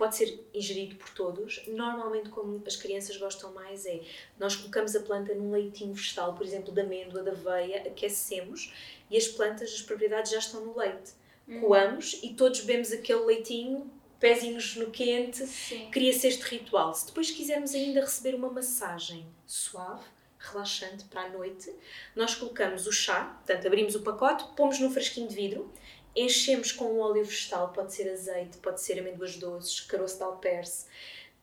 Pode 0.00 0.16
ser 0.16 0.48
ingerido 0.54 0.96
por 0.96 1.10
todos. 1.10 1.60
Normalmente, 1.66 2.30
como 2.30 2.62
as 2.66 2.74
crianças 2.74 3.18
gostam 3.18 3.52
mais, 3.52 3.84
é 3.84 4.00
nós 4.38 4.56
colocamos 4.56 4.96
a 4.96 5.00
planta 5.00 5.34
num 5.34 5.52
leitinho 5.52 5.92
vegetal, 5.92 6.32
por 6.32 6.46
exemplo, 6.46 6.72
da 6.72 6.80
amêndoa, 6.80 7.22
da 7.22 7.32
aveia, 7.32 7.82
aquecemos 7.82 8.72
e 9.10 9.18
as 9.18 9.28
plantas, 9.28 9.74
as 9.74 9.82
propriedades 9.82 10.32
já 10.32 10.38
estão 10.38 10.64
no 10.64 10.74
leite. 10.74 11.12
Coamos 11.60 12.18
e 12.22 12.32
todos 12.32 12.60
bebemos 12.60 12.92
aquele 12.92 13.20
leitinho, 13.26 13.90
pezinhos 14.18 14.74
no 14.76 14.90
quente, 14.90 15.46
cria-se 15.92 16.28
este 16.28 16.44
ritual. 16.44 16.94
Se 16.94 17.04
depois 17.04 17.30
quisermos 17.30 17.74
ainda 17.74 18.00
receber 18.00 18.34
uma 18.34 18.48
massagem 18.48 19.26
suave, 19.46 20.04
relaxante 20.38 21.04
para 21.04 21.24
a 21.24 21.28
noite, 21.28 21.70
nós 22.16 22.34
colocamos 22.34 22.86
o 22.86 22.92
chá, 22.92 23.38
portanto 23.44 23.66
abrimos 23.66 23.94
o 23.94 24.00
pacote, 24.00 24.44
pomos 24.56 24.80
num 24.80 24.90
frasquinho 24.90 25.28
de 25.28 25.34
vidro, 25.34 25.70
enchemos 26.14 26.72
com 26.72 26.84
um 26.86 27.00
óleo 27.00 27.24
vegetal, 27.24 27.68
pode 27.72 27.92
ser 27.94 28.10
azeite, 28.10 28.58
pode 28.58 28.80
ser 28.80 28.98
amêndoas 28.98 29.36
doces, 29.36 29.80
caroço 29.80 30.16
de 30.18 30.22
alperce, 30.24 30.86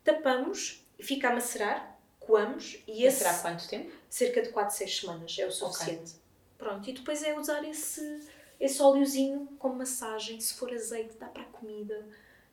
tapamos, 0.04 0.84
fica 1.00 1.30
a 1.30 1.34
macerar, 1.34 2.00
coamos 2.20 2.78
e 2.88 3.04
esse 3.06 3.20
Será 3.20 3.34
quanto 3.40 3.68
tempo? 3.68 3.92
cerca 4.10 4.42
de 4.42 4.50
4, 4.50 4.76
6 4.76 5.00
semanas 5.00 5.36
é 5.40 5.46
o 5.46 5.52
suficiente. 5.52 6.14
Pronto, 6.58 6.90
e 6.90 6.94
depois 6.94 7.24
é 7.24 7.38
usar 7.38 7.64
esse, 7.70 8.28
esse 8.60 8.82
óleozinho 8.82 9.48
como 9.60 9.76
massagem, 9.76 10.40
se 10.40 10.54
for 10.54 10.72
azeite 10.74 11.16
dá 11.20 11.28
para 11.28 11.44
a 11.44 11.46
comida. 11.46 12.06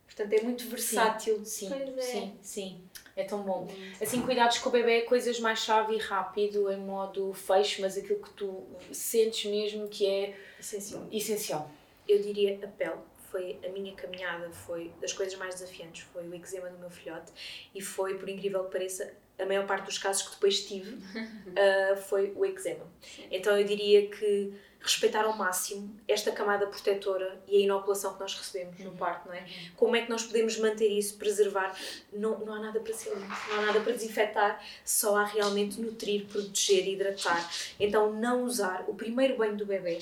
Portanto, 0.05 0.33
é 0.33 0.41
muito 0.43 0.69
versátil. 0.69 1.43
Sim, 1.43 1.67
Pois 1.67 1.97
é. 1.97 2.01
sim, 2.01 2.37
sim. 2.41 2.81
É 3.15 3.23
tão 3.23 3.41
bom. 3.41 3.67
Assim, 3.99 4.21
cuidados 4.21 4.59
com 4.59 4.69
o 4.69 4.71
bebê, 4.71 5.01
coisas 5.01 5.39
mais 5.39 5.59
chave 5.59 5.95
e 5.95 5.97
rápido, 5.97 6.71
em 6.71 6.77
modo 6.77 7.33
fecho, 7.33 7.81
mas 7.81 7.97
aquilo 7.97 8.21
que 8.21 8.29
tu 8.33 8.63
sentes 8.91 9.49
mesmo 9.49 9.87
que 9.87 10.05
é 10.05 10.37
Essencial. 10.59 11.07
essencial. 11.11 11.71
Eu 12.07 12.21
diria 12.21 12.59
a 12.63 12.67
pele. 12.67 12.99
foi 13.31 13.59
a 13.65 13.69
minha 13.69 13.93
caminhada, 13.95 14.49
foi 14.51 14.93
das 15.01 15.11
coisas 15.11 15.35
mais 15.35 15.55
desafiantes, 15.55 16.03
foi 16.13 16.27
o 16.27 16.33
eczema 16.33 16.69
do 16.69 16.77
meu 16.77 16.89
filhote 16.89 17.31
e 17.73 17.81
foi, 17.81 18.17
por 18.17 18.29
incrível 18.29 18.63
que 18.65 18.71
pareça, 18.71 19.13
a 19.37 19.45
maior 19.45 19.67
parte 19.67 19.85
dos 19.85 19.97
casos 19.97 20.23
que 20.23 20.35
depois 20.35 20.65
tive 20.65 20.93
uh, 20.95 21.97
foi 22.07 22.31
o 22.35 22.45
eczema. 22.45 22.85
Então 23.29 23.57
eu 23.57 23.65
diria 23.65 24.07
que 24.07 24.53
respeitar 24.85 25.25
ao 25.25 25.35
máximo 25.35 25.99
esta 26.07 26.31
camada 26.31 26.67
protetora 26.67 27.41
e 27.47 27.57
a 27.57 27.59
inoculação 27.61 28.13
que 28.13 28.19
nós 28.19 28.35
recebemos 28.35 28.79
no 28.79 28.91
parto, 28.91 29.27
não 29.27 29.33
é? 29.33 29.43
Como 29.75 29.95
é 29.95 30.01
que 30.03 30.09
nós 30.09 30.23
podemos 30.23 30.59
manter 30.59 30.87
isso, 30.87 31.17
preservar? 31.17 31.75
Não, 32.13 32.37
não 32.39 32.53
há 32.53 32.59
nada 32.59 32.79
para 32.79 32.93
ser 32.93 33.09
limpo, 33.09 33.35
não 33.49 33.59
há 33.59 33.65
nada 33.65 33.81
para 33.81 33.93
desinfetar, 33.93 34.63
só 34.85 35.17
há 35.17 35.25
realmente 35.25 35.81
nutrir, 35.81 36.25
proteger, 36.27 36.87
hidratar. 36.87 37.51
Então 37.79 38.13
não 38.13 38.43
usar 38.43 38.85
o 38.87 38.93
primeiro 38.93 39.35
banho 39.35 39.57
do 39.57 39.65
bebê 39.65 39.99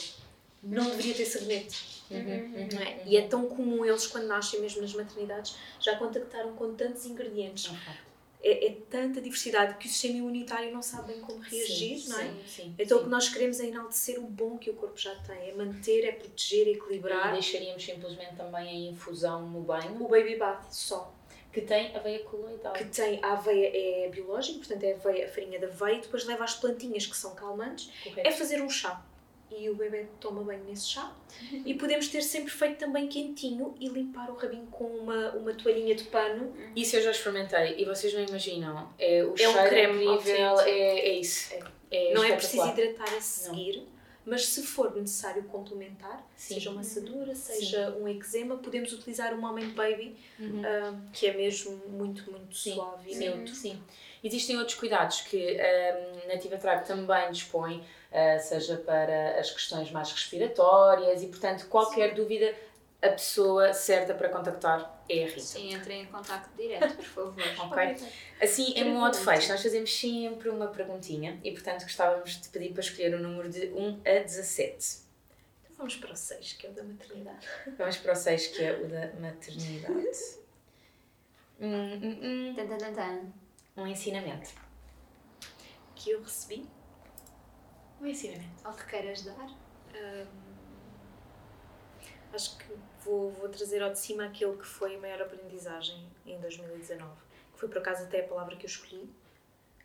não 0.64 0.90
deveria 0.90 1.14
ter 1.14 1.26
sabonete. 1.26 2.04
Uhum, 2.10 2.68
não 2.72 2.82
é? 2.82 3.04
E 3.06 3.18
é 3.18 3.28
tão 3.28 3.48
comum 3.48 3.86
eles, 3.86 4.08
quando 4.08 4.28
nascem, 4.28 4.62
mesmo 4.62 4.82
nas 4.82 4.94
maternidades, 4.94 5.56
já 5.80 5.98
contactaram 5.98 6.54
com 6.54 6.74
tantos 6.74 7.06
ingredientes. 7.06 7.72
É, 8.46 8.68
é, 8.68 8.78
tanta 8.90 9.22
diversidade 9.22 9.78
que 9.78 9.88
o 9.88 9.90
sistema 9.90 10.18
imunitário 10.18 10.70
não 10.74 10.82
sabe 10.82 11.14
bem 11.14 11.22
como 11.22 11.40
reagir, 11.40 11.98
sim, 11.98 12.10
não 12.10 12.20
é? 12.20 12.26
Sim, 12.26 12.44
sim, 12.46 12.76
então 12.78 13.00
o 13.00 13.04
que 13.04 13.10
nós 13.10 13.30
queremos 13.30 13.58
é 13.62 13.68
enaltecer 13.68 14.20
o 14.20 14.24
bom 14.24 14.58
que 14.58 14.70
o 14.70 14.74
corpo 14.74 15.00
já 15.00 15.16
tem, 15.16 15.50
é 15.50 15.54
manter, 15.54 16.04
é 16.04 16.12
proteger, 16.12 16.68
é 16.68 16.72
equilibrar. 16.72 17.30
E 17.30 17.34
deixaríamos 17.34 17.84
simplesmente 17.84 18.36
também 18.36 18.68
a 18.68 18.92
infusão 18.92 19.50
no 19.50 19.62
banho? 19.62 19.96
O 19.96 20.10
baby 20.10 20.36
bath 20.36 20.70
só. 20.72 21.14
Que 21.54 21.62
tem 21.62 21.96
aveia 21.96 22.20
coloidal. 22.26 22.74
Que 22.74 22.84
tem, 22.84 23.24
a 23.24 23.32
aveia 23.32 23.72
é 24.06 24.10
biológica, 24.10 24.58
portanto 24.58 24.84
é 24.84 24.92
a, 24.92 24.96
aveia, 24.96 25.26
a 25.26 25.30
farinha 25.30 25.60
da 25.60 25.68
aveia, 25.68 26.02
depois 26.02 26.26
leva 26.26 26.44
as 26.44 26.56
plantinhas 26.56 27.06
que 27.06 27.16
são 27.16 27.34
calmantes, 27.36 27.92
Correto. 28.04 28.28
é 28.28 28.32
fazer 28.32 28.62
um 28.62 28.70
chá 28.70 29.06
e 29.58 29.70
o 29.70 29.76
bebê 29.76 30.08
toma 30.20 30.44
banho 30.44 30.64
nesse 30.66 30.90
chá. 30.90 31.14
E 31.66 31.74
podemos 31.74 32.08
ter 32.08 32.22
sempre 32.22 32.52
feito 32.52 32.78
também 32.78 33.08
quentinho 33.08 33.76
e 33.80 33.88
limpar 33.88 34.30
o 34.30 34.36
rabinho 34.36 34.68
com 34.68 34.86
uma, 34.86 35.32
uma 35.32 35.54
toalhinha 35.54 35.96
de 35.96 36.04
pano. 36.06 36.54
Isso 36.76 36.96
eu 36.96 37.02
já 37.02 37.12
experimentei 37.12 37.76
e 37.78 37.86
vocês 37.86 38.14
não 38.14 38.24
imaginam. 38.24 38.90
É, 38.98 39.24
o 39.24 39.36
é 39.38 39.50
um 39.50 39.68
creme 39.68 40.06
incrível, 40.06 40.60
é, 40.60 41.00
é 41.00 41.20
isso. 41.20 41.54
É, 41.92 42.12
é 42.12 42.14
não 42.14 42.24
é 42.24 42.36
preciso 42.36 42.68
hidratar 42.68 43.14
a 43.16 43.22
seguir. 43.22 43.78
Não. 43.78 43.94
Mas 44.26 44.46
se 44.46 44.64
for 44.64 44.96
necessário 44.96 45.44
complementar, 45.44 46.26
Sim. 46.36 46.54
seja 46.54 46.70
uma 46.70 46.80
assadura, 46.80 47.36
seja 47.36 47.92
Sim. 47.92 48.02
um 48.02 48.08
eczema, 48.08 48.56
podemos 48.58 48.94
utilizar 48.94 49.34
o 49.34 49.42
Moment 49.42 49.74
Baby, 49.74 50.16
uhum. 50.40 50.62
uh, 50.62 51.02
que 51.12 51.28
é 51.28 51.34
mesmo 51.34 51.76
muito, 51.90 52.32
muito 52.32 52.56
Sim. 52.56 52.74
suave 52.74 53.12
e 53.12 53.16
neutro. 53.16 53.54
Sim. 53.54 53.82
Existem 54.24 54.58
outros 54.58 54.78
cuidados 54.78 55.22
que 55.22 55.60
a 55.60 56.28
Nativa 56.28 56.58
Trago 56.58 56.86
também 56.88 57.32
dispõe 57.32 57.84
seja 58.40 58.78
para 58.78 59.40
as 59.40 59.50
questões 59.52 59.92
mais 59.92 60.12
respiratórias 60.12 61.24
e, 61.24 61.28
portanto, 61.28 61.68
qualquer 61.68 62.14
dúvida, 62.14 62.54
a 63.02 63.10
pessoa 63.10 63.74
certa 63.74 64.14
para 64.14 64.30
contactar 64.30 65.04
é 65.10 65.26
a 65.26 65.28
Rita. 65.28 65.42
Sim, 65.42 65.74
entrem 65.74 66.04
em 66.04 66.06
contato 66.06 66.50
direto, 66.56 66.96
por 66.96 67.06
favor. 67.06 67.36
ok? 67.60 67.98
Assim, 68.42 68.74
em 68.76 68.94
modo 68.94 69.18
fecho, 69.18 69.50
nós 69.50 69.62
fazemos 69.62 69.94
sempre 69.94 70.48
uma 70.48 70.68
perguntinha 70.68 71.40
e, 71.44 71.52
portanto, 71.52 71.84
gostávamos 71.84 72.40
de 72.40 72.48
pedir 72.50 72.72
para 72.72 72.82
escolher 72.82 73.14
o 73.16 73.18
um 73.18 73.22
número 73.22 73.50
de 73.50 73.68
1 73.68 74.02
a 74.06 74.20
17. 74.20 75.04
Então 75.64 75.76
vamos 75.78 75.96
para 75.98 76.14
o 76.14 76.16
6, 76.16 76.54
que 76.54 76.68
é 76.68 76.70
o 76.70 76.74
da 76.74 76.84
maternidade. 76.84 77.48
Vamos 77.78 77.98
para 77.98 78.14
o 78.14 78.16
6, 78.16 78.48
que 78.48 78.64
é 78.64 78.74
o 78.74 78.88
da 78.88 79.08
maternidade. 79.20 80.20
hum, 81.60 82.00
hum, 82.02 82.20
hum. 82.22 82.54
Tan, 82.56 82.68
tan, 82.68 82.94
tan. 82.94 83.34
Um 83.76 83.88
ensinamento. 83.88 84.52
Que 85.96 86.12
eu 86.12 86.22
recebi 86.22 86.70
um 88.04 88.08
ensinamento. 88.08 88.64
Algo 88.64 88.78
que 88.78 88.86
queiras 88.86 89.24
dar? 89.24 89.48
Um, 89.96 90.28
acho 92.34 92.58
que 92.58 92.66
vou, 93.04 93.32
vou 93.32 93.50
trazer 93.50 93.82
ao 93.82 93.92
de 93.92 94.00
cima 94.00 94.26
aquilo 94.26 94.58
que 94.58 94.66
foi 94.66 94.96
a 94.96 95.00
maior 95.00 95.22
aprendizagem 95.22 96.06
em 96.26 96.40
2019, 96.40 97.12
que 97.54 97.60
foi 97.60 97.70
por 97.70 97.78
acaso 97.78 98.04
até 98.04 98.22
a 98.22 98.28
palavra 98.28 98.56
que 98.56 98.66
eu 98.66 98.70
escolhi, 98.70 99.10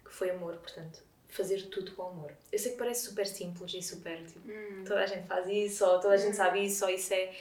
que 0.04 0.12
foi 0.12 0.30
amor, 0.30 0.56
portanto, 0.56 1.02
fazer 1.28 1.66
tudo 1.68 1.92
com 1.92 2.02
amor. 2.02 2.32
Eu 2.50 2.58
sei 2.58 2.72
que 2.72 2.78
parece 2.78 3.06
super 3.06 3.26
simples 3.26 3.72
e 3.74 3.82
super, 3.82 4.24
tipo, 4.26 4.50
hum. 4.50 4.84
toda 4.86 5.00
a 5.00 5.06
gente 5.06 5.26
faz 5.26 5.46
isso, 5.46 5.84
ou 5.84 6.00
toda 6.00 6.14
a 6.14 6.16
gente 6.16 6.32
hum. 6.32 6.36
sabe 6.36 6.64
isso, 6.64 6.84
ou 6.84 6.90
isso 6.90 7.12
é... 7.14 7.34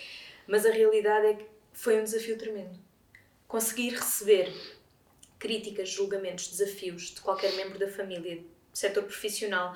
Mas 0.45 0.65
a 0.65 0.71
realidade 0.71 1.25
é 1.27 1.33
que 1.35 1.45
foi 1.73 1.99
um 1.99 2.03
desafio 2.03 2.37
tremendo. 2.37 2.77
Conseguir 3.47 3.89
receber 3.89 4.53
críticas, 5.39 5.89
julgamentos, 5.89 6.49
desafios 6.49 7.13
de 7.13 7.21
qualquer 7.21 7.53
membro 7.53 7.79
da 7.79 7.87
família, 7.87 8.37
do 8.37 8.45
setor 8.73 9.03
profissional, 9.03 9.75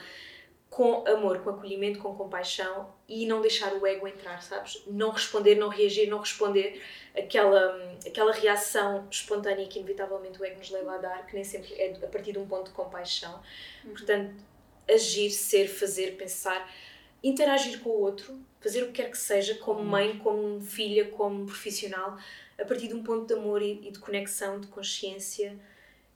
com 0.72 1.06
amor, 1.06 1.40
com 1.40 1.50
acolhimento, 1.50 2.00
com 2.00 2.16
compaixão 2.16 2.88
e 3.06 3.26
não 3.26 3.42
deixar 3.42 3.74
o 3.74 3.86
ego 3.86 4.08
entrar, 4.08 4.42
sabes? 4.42 4.82
Não 4.88 5.10
responder, 5.10 5.56
não 5.56 5.68
reagir, 5.68 6.10
não 6.10 6.20
responder 6.20 6.82
aquela, 7.14 7.94
aquela 8.08 8.32
reação 8.32 9.06
espontânea 9.12 9.68
que 9.68 9.80
inevitavelmente 9.80 10.42
o 10.42 10.46
ego 10.46 10.60
nos 10.60 10.70
leva 10.72 10.96
a 10.96 10.98
dar, 10.98 11.28
que 11.28 11.36
nem 11.36 11.44
sempre 11.44 11.74
é 11.74 11.94
a 12.02 12.08
partir 12.08 12.32
de 12.32 12.40
um 12.40 12.48
ponto 12.48 12.70
de 12.70 12.72
compaixão. 12.72 13.42
Uhum. 13.84 13.92
Portanto, 13.92 14.34
agir, 14.90 15.30
ser, 15.32 15.68
fazer, 15.68 16.16
pensar, 16.16 16.74
interagir 17.22 17.82
com 17.82 17.90
o 17.90 18.00
outro, 18.00 18.40
fazer 18.62 18.84
o 18.84 18.88
que 18.88 18.94
quer 18.94 19.12
que 19.12 19.18
seja, 19.18 19.56
como 19.56 19.82
uhum. 19.82 19.86
mãe, 19.86 20.18
como 20.20 20.62
filha, 20.62 21.10
como 21.10 21.48
profissional, 21.48 22.18
a 22.58 22.64
partir 22.64 22.88
de 22.88 22.94
um 22.94 23.04
ponto 23.04 23.26
de 23.28 23.34
amor 23.34 23.62
e, 23.62 23.76
de 23.92 24.00
conexão, 24.00 24.62
de 24.62 24.68
consciência, 24.68 25.60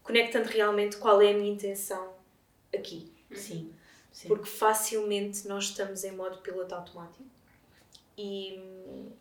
conectando 0.02 0.48
realmente 0.48 0.96
qual 0.96 1.22
é 1.22 1.32
a 1.32 1.34
minha 1.34 1.52
intenção 1.52 2.14
aqui. 2.74 3.12
Uhum. 3.30 3.36
Sim. 3.36 3.74
Sim. 4.16 4.30
porque 4.30 4.46
facilmente 4.46 5.46
nós 5.46 5.66
estamos 5.66 6.06
em 6.06 6.12
modo 6.14 6.38
piloto 6.38 6.74
automático 6.74 7.26
e, 8.18 8.58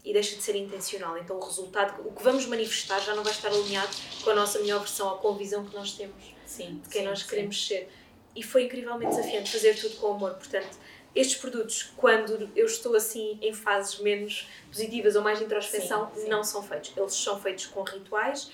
e 0.04 0.12
deixa 0.12 0.36
de 0.36 0.42
ser 0.42 0.54
intencional. 0.54 1.18
Então 1.18 1.36
o 1.36 1.44
resultado, 1.44 2.00
o 2.06 2.12
que 2.12 2.22
vamos 2.22 2.46
manifestar 2.46 3.00
já 3.00 3.12
não 3.12 3.24
vai 3.24 3.32
estar 3.32 3.48
alinhado 3.48 3.90
com 4.22 4.30
a 4.30 4.34
nossa 4.34 4.60
melhor 4.60 4.78
versão 4.78 5.08
ou 5.08 5.18
com 5.18 5.34
a 5.34 5.36
visão 5.36 5.66
que 5.66 5.74
nós 5.74 5.94
temos 5.94 6.14
sim, 6.46 6.80
de 6.80 6.88
quem 6.88 7.02
sim, 7.02 7.08
nós 7.08 7.24
queremos 7.24 7.66
ser. 7.66 7.90
E 8.36 8.42
foi 8.44 8.66
incrivelmente 8.66 9.16
desafiante 9.16 9.50
fazer 9.50 9.74
tudo 9.74 9.96
com 9.96 10.14
amor. 10.14 10.34
Portanto, 10.34 10.78
estes 11.12 11.40
produtos, 11.40 11.90
quando 11.96 12.48
eu 12.54 12.66
estou 12.66 12.94
assim 12.94 13.36
em 13.42 13.52
fases 13.52 13.98
menos 13.98 14.48
positivas 14.68 15.16
ou 15.16 15.22
mais 15.22 15.40
de 15.40 15.44
introspeção, 15.44 16.12
não 16.28 16.44
são 16.44 16.62
feitos. 16.62 16.92
Eles 16.96 17.14
são 17.14 17.40
feitos 17.40 17.66
com 17.66 17.82
rituais 17.82 18.48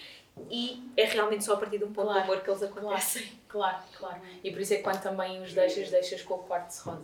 e 0.51 0.83
é 0.97 1.05
realmente 1.05 1.45
só 1.45 1.55
a 1.55 1.57
partir 1.57 1.79
de 1.79 1.85
um 1.85 1.93
ponto 1.93 2.07
claro, 2.07 2.21
de 2.21 2.25
amor 2.25 2.43
que 2.43 2.51
eles 2.51 2.63
acontecem. 2.63 3.23
Claro, 3.49 3.77
claro, 3.99 4.15
claro. 4.17 4.35
E 4.43 4.51
por 4.51 4.61
isso 4.61 4.75
é 4.75 4.77
que 4.77 4.83
quando 4.83 5.03
também 5.03 5.43
os 5.43 5.53
deixas, 5.53 5.91
deixas 5.91 6.23
com 6.23 6.35
o 6.35 6.39
quartzo 6.39 6.91
rosa. 6.91 7.03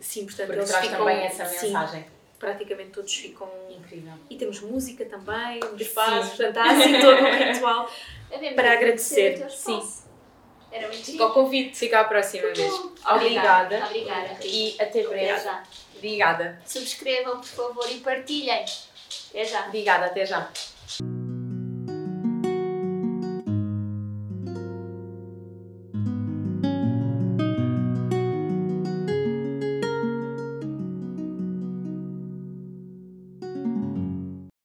Sim, 0.00 0.24
portanto 0.24 0.46
Porque 0.46 0.60
eles 0.60 0.70
traz 0.70 0.84
ficam, 0.86 0.98
também 0.98 1.18
essa 1.18 1.44
mensagem. 1.44 2.02
Sim, 2.02 2.08
praticamente 2.38 2.90
todos 2.90 3.14
ficam... 3.14 3.48
Incrível. 3.68 4.14
E 4.30 4.36
temos 4.36 4.60
música 4.60 5.04
também, 5.04 5.60
um 5.72 5.76
espaço, 5.76 6.36
portanto 6.36 6.56
há 6.56 6.70
assim 6.70 7.00
todo 7.00 7.16
um 7.16 7.52
ritual 7.52 7.90
é 8.30 8.52
para 8.54 8.72
agradecer. 8.72 9.50
Sim. 9.50 9.80
Era 10.72 10.86
muito 10.86 11.04
Fica 11.04 11.26
o 11.26 11.32
convite. 11.32 11.76
Fica 11.76 12.00
à 12.00 12.04
próxima 12.04 12.52
vez. 12.52 12.72
Obrigada. 13.10 13.84
Obrigada. 13.86 14.38
E 14.44 14.76
até 14.80 15.02
breve. 15.02 15.42
Já. 15.42 15.62
Obrigada. 15.96 16.62
Subscrevam, 16.64 17.40
por 17.40 17.48
favor, 17.48 17.90
e 17.90 17.98
partilhem. 17.98 18.64
Até 19.30 19.44
já. 19.44 19.66
Obrigada, 19.66 20.06
até 20.06 20.24
já. 20.24 20.48